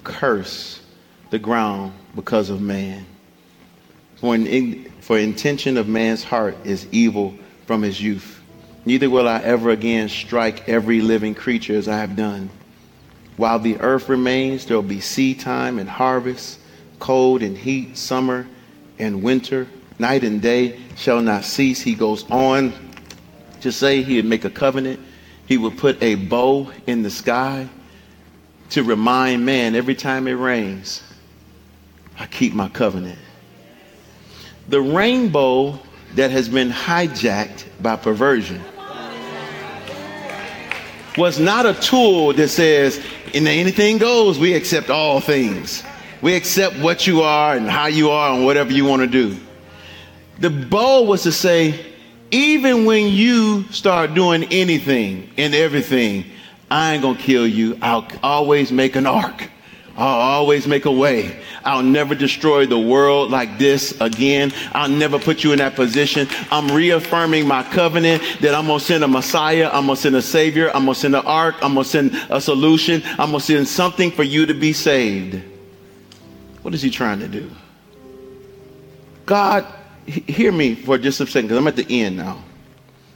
curse 0.05 0.81
the 1.31 1.39
ground 1.39 1.93
because 2.15 2.51
of 2.51 2.61
man. 2.61 3.07
For, 4.17 4.35
in, 4.35 4.91
for 5.01 5.19
intention 5.19 5.77
of 5.77 5.89
man's 5.89 6.23
heart 6.23 6.57
is 6.65 6.87
evil 6.93 7.35
from 7.67 7.83
his 7.83 8.01
youth. 8.01 8.41
Neither 8.85 9.09
will 9.09 9.29
I 9.29 9.39
ever 9.41 9.71
again 9.71 10.09
strike 10.09 10.69
every 10.69 11.01
living 11.01 11.35
creature 11.35 11.77
as 11.77 11.89
I 11.89 11.99
have 11.99 12.17
done. 12.17 12.51
While 13.37 13.59
the 13.59 13.81
earth 13.81 14.09
remains, 14.09 14.67
there 14.67 14.77
will 14.77 14.83
be 14.83 15.01
seed 15.01 15.41
time 15.41 15.79
and 15.79 15.89
harvest, 15.89 16.59
cold 16.99 17.43
and 17.43 17.57
heat, 17.57 17.97
summer 17.97 18.47
and 18.99 19.23
winter. 19.23 19.67
Night 19.99 20.25
and 20.25 20.41
day 20.41 20.79
shall 20.97 21.21
not 21.21 21.45
cease. 21.45 21.81
He 21.81 21.95
goes 21.95 22.29
on 22.31 22.73
to 23.61 23.73
say 23.73 24.03
he 24.03 24.17
would 24.17 24.25
make 24.25 24.45
a 24.45 24.51
covenant. 24.51 25.01
He 25.47 25.57
would 25.57 25.79
put 25.79 26.03
a 26.03 26.17
bow 26.17 26.71
in 26.87 27.03
the 27.03 27.11
sky 27.11 27.69
to 28.71 28.83
remind 28.83 29.45
man 29.45 29.75
every 29.75 29.95
time 29.95 30.27
it 30.27 30.33
rains, 30.33 31.03
I 32.19 32.27
keep 32.27 32.55
my 32.55 32.69
covenant. 32.69 33.19
The 34.69 34.81
rainbow 34.81 35.79
that 36.15 36.31
has 36.31 36.49
been 36.49 36.71
hijacked 36.71 37.65
by 37.81 37.97
perversion 37.97 38.63
was 41.19 41.39
not 41.39 41.67
a 41.67 41.75
tool 41.75 42.33
that 42.33 42.49
says, 42.49 43.05
in 43.33 43.47
anything 43.47 43.99
goes, 43.99 44.39
we 44.39 44.55
accept 44.55 44.91
all 44.91 45.21
things. 45.21 45.83
We 46.21 46.35
accept 46.35 46.79
what 46.79 47.07
you 47.07 47.23
are 47.23 47.57
and 47.57 47.69
how 47.69 47.87
you 47.87 48.11
are 48.11 48.35
and 48.35 48.45
whatever 48.45 48.73
you 48.73 48.85
want 48.85 49.03
to 49.03 49.09
do. 49.09 49.37
The 50.39 50.51
bow 50.51 51.03
was 51.03 51.25
to 51.25 51.33
say, 51.33 51.87
even 52.31 52.85
when 52.85 53.09
you 53.09 53.65
start 53.71 54.15
doing 54.15 54.45
anything 54.45 55.31
and 55.37 55.55
everything, 55.55 56.25
I 56.71 56.95
ain't 56.95 57.03
gonna 57.03 57.19
kill 57.19 57.47
you. 57.47 57.79
I'll 57.83 58.07
always 58.23 58.73
make 58.73 58.97
an 58.97 59.07
ark 59.07 59.51
I'll 59.97 60.21
always 60.21 60.67
make 60.67 60.87
a 60.87 60.91
way. 60.91 61.43
I'll 61.65 61.83
never 61.83 62.15
destroy 62.15 62.65
the 62.67 62.79
world 62.79 63.31
like 63.31 63.59
this 63.59 64.01
again. 64.01 64.53
I'll 64.73 64.89
never 64.89 65.19
put 65.19 65.45
you 65.45 65.53
in 65.53 65.59
that 65.59 65.75
position. 65.75 66.29
I'm 66.51 66.75
reaffirming 66.75 67.47
my 67.47 67.63
covenant 67.63 68.23
that 68.41 68.55
I'm 68.55 68.67
going 68.67 68.79
to 68.79 68.85
send 68.85 69.05
a 69.05 69.09
Messiah. 69.09 69.69
I'm 69.71 69.87
going 69.87 69.97
to 69.97 70.03
send 70.03 70.17
a 70.17 70.23
Savior. 70.23 70.69
I'm 70.69 70.85
going 70.85 70.95
to 70.95 71.01
send 71.01 71.15
an 71.15 71.27
ark. 71.27 71.57
I'm 71.61 71.75
going 71.75 71.85
to 71.85 71.91
send 71.91 72.27
a 72.31 72.41
solution. 72.41 73.03
I'm 73.05 73.31
going 73.31 73.41
to 73.41 73.41
send 73.41 73.69
something 73.69 74.11
for 74.11 74.23
you 74.23 74.47
to 74.47 74.55
be 74.55 74.73
saved. 74.73 75.43
What 76.63 76.73
is 76.75 76.81
he 76.81 76.91
trying 76.91 77.21
to 77.21 77.29
do? 77.29 77.51
God, 79.27 79.67
hear 80.07 80.53
me 80.53 80.75
for 80.75 80.97
just 80.97 81.21
a 81.21 81.27
second 81.27 81.49
because 81.49 81.59
I'm 81.59 81.69
at 81.69 81.77
the 81.77 82.03
end 82.03 82.17
now. 82.17 82.43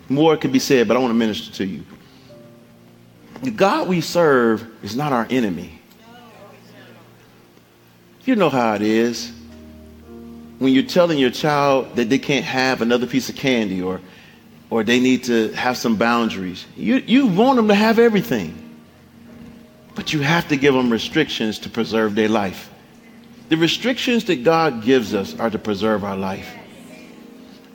More 0.08 0.36
could 0.36 0.52
be 0.52 0.58
said, 0.58 0.86
but 0.86 0.96
I 0.96 1.00
want 1.00 1.10
to 1.10 1.14
minister 1.14 1.52
to 1.54 1.64
you. 1.64 1.84
The 3.42 3.50
God 3.50 3.88
we 3.88 4.00
serve 4.00 4.66
is 4.82 4.94
not 4.94 5.12
our 5.12 5.26
enemy. 5.30 5.75
You 8.26 8.34
know 8.34 8.50
how 8.50 8.74
it 8.74 8.82
is 8.82 9.32
when 10.58 10.72
you're 10.72 10.82
telling 10.82 11.16
your 11.16 11.30
child 11.30 11.94
that 11.94 12.10
they 12.10 12.18
can't 12.18 12.44
have 12.44 12.82
another 12.82 13.06
piece 13.06 13.28
of 13.28 13.36
candy 13.36 13.80
or, 13.80 14.00
or 14.68 14.82
they 14.82 14.98
need 14.98 15.24
to 15.24 15.52
have 15.52 15.76
some 15.76 15.94
boundaries. 15.94 16.66
You, 16.76 16.96
you 16.96 17.28
want 17.28 17.54
them 17.54 17.68
to 17.68 17.74
have 17.74 18.00
everything. 18.00 18.62
But 19.94 20.12
you 20.12 20.20
have 20.20 20.48
to 20.48 20.56
give 20.56 20.74
them 20.74 20.90
restrictions 20.90 21.60
to 21.60 21.70
preserve 21.70 22.16
their 22.16 22.28
life. 22.28 22.68
The 23.48 23.56
restrictions 23.56 24.24
that 24.24 24.42
God 24.42 24.82
gives 24.82 25.14
us 25.14 25.38
are 25.38 25.48
to 25.48 25.58
preserve 25.58 26.02
our 26.02 26.16
life. 26.16 26.52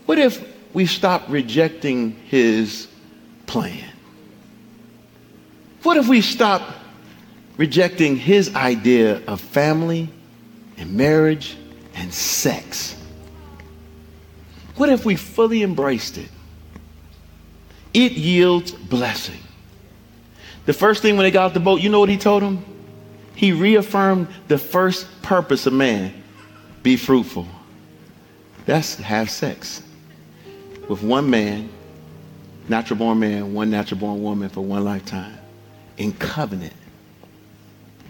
What 0.06 0.20
if 0.20 0.46
we 0.74 0.86
stop 0.86 1.24
rejecting 1.30 2.12
His 2.28 2.90
plan? 3.48 3.90
What 5.84 5.96
if 5.96 6.10
we 6.10 6.20
stop 6.20 6.62
rejecting 7.56 8.18
His 8.18 8.54
idea 8.54 9.22
of 9.28 9.40
family 9.40 10.10
and 10.82 10.94
marriage 10.94 11.56
and 11.94 12.12
sex. 12.12 12.96
What 14.76 14.90
if 14.90 15.06
we 15.06 15.16
fully 15.16 15.62
embraced 15.62 16.18
it? 16.18 16.30
It 17.94 18.14
yields 18.14 18.72
blessing. 18.72 19.40
The 20.66 20.74
first 20.74 21.04
thing 21.04 21.18
when 21.18 21.24
they 21.24 21.32
got 21.32 21.46
off 21.46 21.54
the 21.54 21.60
boat, 21.60 21.82
you 21.82 21.90
know 21.90 22.00
what 22.00 22.10
he 22.10 22.18
told 22.18 22.42
them? 22.42 22.66
He 23.36 23.52
reaffirmed 23.52 24.28
the 24.48 24.58
first 24.58 25.08
purpose 25.22 25.68
of 25.68 25.74
man 25.74 26.14
be 26.82 26.98
fruitful. 26.98 27.48
That's 28.66 28.96
have 28.96 29.30
sex 29.30 29.84
with 30.90 31.04
one 31.04 31.30
man, 31.30 31.70
natural 32.68 32.98
born 32.98 33.20
man, 33.20 33.54
one 33.54 33.70
natural 33.70 34.00
born 34.00 34.24
woman 34.24 34.50
for 34.50 34.62
one 34.62 34.84
lifetime 34.84 35.38
in 35.98 36.12
covenant 36.14 36.74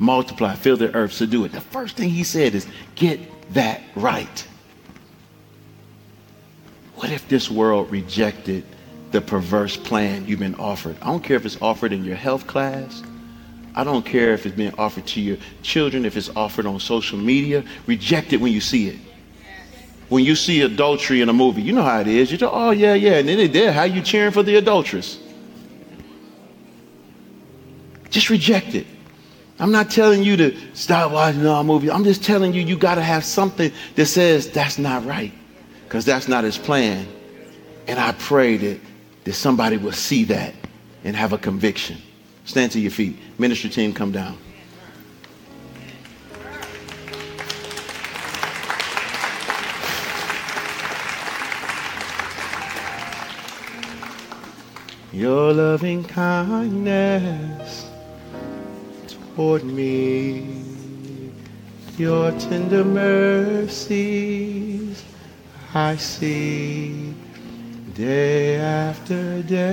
multiply, 0.02 0.56
fill 0.56 0.76
the 0.76 0.94
earth, 0.96 1.14
subdue 1.14 1.46
it. 1.46 1.52
The 1.52 1.62
first 1.62 1.96
thing 1.96 2.10
he 2.10 2.24
said 2.24 2.56
is, 2.56 2.66
get 2.96 3.20
that 3.54 3.82
right. 3.96 4.48
What 6.96 7.12
if 7.12 7.28
this 7.28 7.52
world 7.52 7.92
rejected 7.92 8.66
the 9.12 9.22
perverse 9.22 9.78
plan 9.78 10.26
you've 10.26 10.40
been 10.40 10.56
offered? 10.56 10.98
I 11.02 11.06
don't 11.06 11.24
care 11.24 11.38
if 11.38 11.46
it's 11.46 11.62
offered 11.62 11.94
in 11.94 12.04
your 12.04 12.16
health 12.16 12.48
class. 12.48 13.04
I 13.76 13.84
don't 13.84 14.04
care 14.04 14.34
if 14.34 14.46
it's 14.46 14.56
being 14.56 14.74
offered 14.78 15.06
to 15.08 15.22
your 15.22 15.38
children, 15.62 16.04
if 16.04 16.18
it's 16.18 16.30
offered 16.36 16.66
on 16.66 16.80
social 16.80 17.20
media. 17.20 17.64
Reject 17.86 18.34
it 18.34 18.42
when 18.42 18.52
you 18.52 18.60
see 18.60 18.88
it. 18.88 19.00
When 20.10 20.26
you 20.26 20.36
see 20.36 20.62
adultery 20.62 21.22
in 21.22 21.30
a 21.30 21.34
movie, 21.34 21.62
you 21.62 21.74
know 21.74 21.84
how 21.84 22.02
it 22.02 22.08
is. 22.08 22.32
You 22.32 22.40
go, 22.40 22.50
oh, 22.52 22.72
yeah, 22.72 22.96
yeah. 22.96 23.20
And 23.20 23.30
then 23.30 23.38
they 23.38 23.48
there, 23.48 23.72
how 23.72 23.84
you 23.84 24.02
cheering 24.02 24.32
for 24.32 24.42
the 24.42 24.56
adulteress? 24.56 25.20
Just 28.10 28.30
reject 28.30 28.74
it. 28.74 28.88
I'm 29.62 29.72
not 29.72 29.92
telling 29.92 30.24
you 30.24 30.36
to 30.38 30.58
stop 30.74 31.12
watching 31.12 31.46
all 31.46 31.64
movies. 31.64 31.92
I'm 31.92 32.04
just 32.04 32.24
telling 32.24 32.52
you, 32.52 32.64
you 32.64 32.76
got 32.76 32.96
to 32.96 33.04
have 33.04 33.24
something 33.24 33.72
that 33.94 34.08
says 34.08 34.50
that's 34.50 34.80
not 34.80 35.06
right 35.06 35.32
because 35.84 36.04
that's 36.04 36.28
not 36.28 36.44
his 36.44 36.58
plan. 36.58 37.08
And 37.88 38.00
I 38.00 38.14
pray 38.14 38.58
that, 38.58 38.80
that 39.24 39.34
somebody 39.34 39.78
will 39.78 39.92
see 39.92 40.24
that 40.26 40.56
and 41.04 41.16
have 41.16 41.32
a 41.32 41.38
conviction. 41.38 42.02
Stand 42.46 42.72
to 42.72 42.80
your 42.80 42.90
feet. 42.90 43.20
Ministry 43.38 43.70
team, 43.70 43.94
come 43.94 44.12
down. 44.12 44.36
Your 55.14 55.54
loving 55.54 56.04
kindness 56.04 57.81
toward 59.42 59.64
me. 59.64 60.46
Your 61.98 62.32
tender 62.40 62.84
mercies 62.84 63.92
I 65.74 65.96
see 65.96 67.14
day 67.94 68.58
after 68.58 69.42
day. 69.44 69.68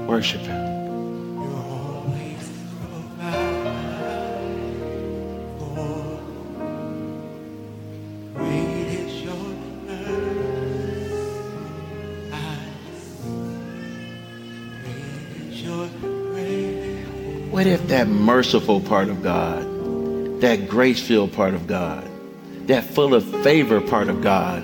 Worship 0.09 0.41
Him. 0.43 0.66
What 17.57 17.67
if 17.67 17.89
that 17.89 18.07
merciful 18.07 18.83
part 18.83 19.09
of 19.09 19.23
God, 19.23 19.63
that 20.43 20.69
grace 20.69 21.01
filled 21.01 21.33
part 21.33 21.55
of 21.55 21.67
God, 21.67 22.07
that 22.67 22.85
full 22.85 23.15
of 23.15 23.25
favor 23.43 23.81
part 23.81 24.11
of 24.11 24.21
God 24.21 24.63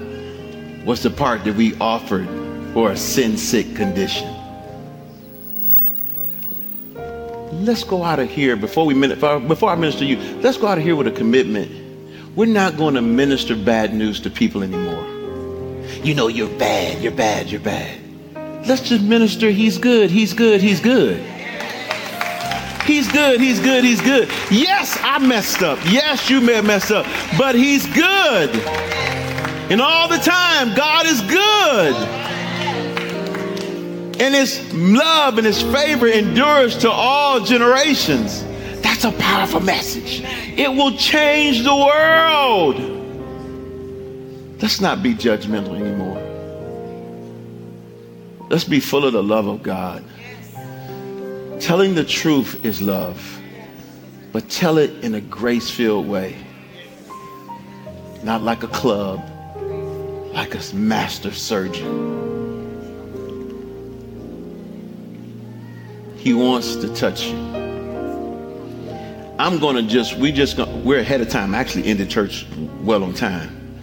was 0.85 1.03
the 1.03 1.09
part 1.09 1.43
that 1.45 1.55
we 1.55 1.75
offered 1.77 2.29
for 2.75 2.91
a 2.91 2.97
sin 2.99 3.39
sick 3.39 3.75
condition? 3.75 4.29
Let's 7.65 7.83
go 7.83 8.05
out 8.05 8.19
of 8.19 8.29
here 8.29 8.57
before 8.57 8.85
we 8.85 8.93
before 8.93 9.71
I 9.71 9.75
minister 9.75 10.01
to 10.01 10.05
you. 10.05 10.19
Let's 10.43 10.59
go 10.59 10.67
out 10.67 10.77
of 10.77 10.85
here 10.85 10.95
with 10.95 11.07
a 11.07 11.13
commitment. 11.13 11.71
We're 12.37 12.45
not 12.45 12.77
going 12.77 12.97
to 12.97 13.01
minister 13.01 13.57
bad 13.57 13.95
news 13.95 14.21
to 14.21 14.29
people 14.29 14.63
anymore. 14.63 15.07
You 16.05 16.15
know, 16.15 16.29
you're 16.29 16.59
bad, 16.59 17.03
you're 17.03 17.11
bad, 17.11 17.51
you're 17.51 17.59
bad. 17.59 17.99
Let's 18.67 18.83
just 18.83 19.03
minister, 19.03 19.49
he's 19.49 19.79
good, 19.79 20.11
he's 20.11 20.35
good, 20.35 20.61
he's 20.61 20.81
good. 20.81 21.32
He's 23.03 23.11
good, 23.11 23.41
he's 23.41 23.59
good, 23.59 23.83
he's 23.83 24.01
good. 24.01 24.29
Yes, 24.49 24.97
I 25.03 25.19
messed 25.19 25.61
up. 25.61 25.77
Yes, 25.87 26.31
you 26.31 26.41
may 26.41 26.55
have 26.55 26.65
messed 26.65 26.93
up, 26.93 27.05
but 27.37 27.57
he's 27.57 27.85
good. 27.87 28.55
And 29.73 29.81
all 29.81 30.07
the 30.07 30.19
time, 30.19 30.73
God 30.77 31.07
is 31.07 31.21
good. 31.23 31.97
And 34.21 34.33
his 34.37 34.73
love 34.73 35.37
and 35.37 35.45
his 35.45 35.61
favor 35.63 36.07
endures 36.07 36.79
to 36.79 36.91
all 36.93 37.41
generations. 37.41 38.45
That's 38.83 39.03
a 39.03 39.11
powerful 39.11 39.59
message. 39.59 40.23
It 40.57 40.71
will 40.71 40.97
change 40.97 41.65
the 41.65 41.75
world. 41.75 42.77
Let's 44.63 44.81
not 44.81 45.03
be 45.03 45.13
judgmental 45.15 45.75
anymore. 45.75 46.21
Let's 48.49 48.63
be 48.63 48.79
full 48.79 49.05
of 49.05 49.13
the 49.13 49.25
love 49.25 49.49
of 49.49 49.65
God. 49.65 50.05
Telling 51.63 51.95
the 51.95 52.03
truth 52.03 52.65
is 52.65 52.83
love, 52.83 53.41
but 54.33 54.49
tell 54.51 54.79
it 54.79 54.91
in 55.05 55.15
a 55.15 55.21
grace 55.21 55.71
filled 55.71 56.09
way. 56.09 56.37
Not 58.25 58.43
like 58.43 58.65
a 58.65 58.67
club, 58.67 59.21
like 60.35 60.57
a 60.57 60.75
master 60.75 61.31
surgeon. 61.31 62.11
He 66.17 66.35
wants 66.35 66.75
to 66.75 66.93
touch 66.97 67.27
you. 67.27 67.37
I'm 69.39 69.61
to 69.77 69.83
just, 69.85 70.19
we 70.19 70.33
just, 70.33 70.57
gonna, 70.57 70.77
we're 70.79 70.99
ahead 70.99 71.21
of 71.21 71.29
time. 71.29 71.55
I 71.55 71.59
actually 71.59 71.85
ended 71.85 72.11
church 72.11 72.45
well 72.81 73.05
on 73.05 73.15
time. 73.15 73.79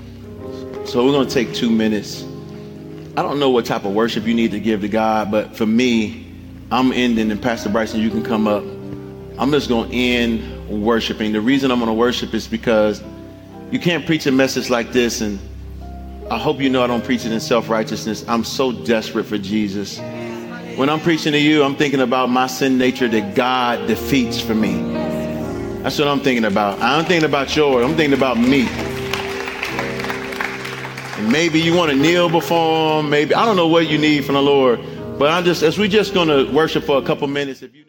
So 0.85 1.05
we're 1.05 1.13
to 1.29 1.33
take 1.33 1.53
two 1.53 1.69
minutes. 1.69 2.25
I 3.15 3.21
don't 3.21 3.39
know 3.39 3.51
what 3.51 3.65
type 3.65 3.85
of 3.85 3.93
worship 3.93 4.25
you 4.25 4.33
need 4.33 4.51
to 4.51 4.59
give 4.59 4.81
to 4.81 4.89
God, 4.89 5.31
but 5.31 5.55
for 5.55 5.65
me, 5.65 6.28
I'm 6.71 6.91
ending, 6.91 7.31
and 7.31 7.41
Pastor 7.41 7.69
Bryson, 7.69 7.99
you 7.99 8.09
can 8.09 8.23
come 8.23 8.47
up. 8.47 8.63
I'm 9.39 9.51
just 9.51 9.69
going 9.69 9.89
to 9.89 9.95
end 9.95 10.83
worshiping. 10.83 11.31
The 11.31 11.41
reason 11.41 11.71
I'm 11.71 11.79
going 11.79 11.87
to 11.87 11.93
worship 11.93 12.33
is 12.33 12.47
because 12.47 13.01
you 13.71 13.79
can't 13.79 14.05
preach 14.05 14.27
a 14.27 14.31
message 14.31 14.69
like 14.69 14.91
this, 14.91 15.21
and 15.21 15.39
I 16.29 16.37
hope 16.37 16.59
you 16.59 16.69
know 16.69 16.83
I 16.83 16.87
don't 16.87 17.03
preach 17.03 17.25
it 17.25 17.31
in 17.31 17.39
self 17.39 17.69
righteousness. 17.69 18.23
I'm 18.27 18.43
so 18.43 18.71
desperate 18.71 19.25
for 19.25 19.37
Jesus. 19.37 19.99
When 20.75 20.89
I'm 20.89 20.99
preaching 20.99 21.31
to 21.31 21.39
you, 21.39 21.63
I'm 21.63 21.75
thinking 21.75 22.01
about 22.01 22.29
my 22.29 22.45
sin 22.45 22.77
nature 22.77 23.07
that 23.07 23.35
God 23.35 23.87
defeats 23.87 24.39
for 24.39 24.53
me. 24.53 24.93
That's 25.81 25.97
what 25.97 26.07
I'm 26.07 26.19
thinking 26.19 26.45
about. 26.45 26.79
I'm 26.81 27.03
thinking 27.05 27.27
about 27.27 27.55
yours. 27.55 27.83
I'm 27.83 27.95
thinking 27.97 28.17
about 28.17 28.37
me. 28.37 28.67
And 31.17 31.31
maybe 31.31 31.59
you 31.59 31.75
want 31.75 31.91
to 31.91 31.97
kneel 31.97 32.29
before 32.29 32.99
him. 32.99 33.09
Maybe 33.09 33.33
I 33.33 33.43
don't 33.43 33.55
know 33.55 33.67
what 33.67 33.89
you 33.89 33.97
need 33.97 34.23
from 34.23 34.35
the 34.35 34.41
Lord, 34.41 34.79
but 35.19 35.29
I'm 35.31 35.43
just 35.43 35.63
as 35.63 35.77
we 35.77 35.89
just 35.89 36.13
going 36.13 36.29
to 36.29 36.49
worship 36.53 36.85
for 36.85 36.97
a 36.97 37.01
couple 37.01 37.27
minutes. 37.27 37.61
If 37.61 37.75
you 37.75 37.88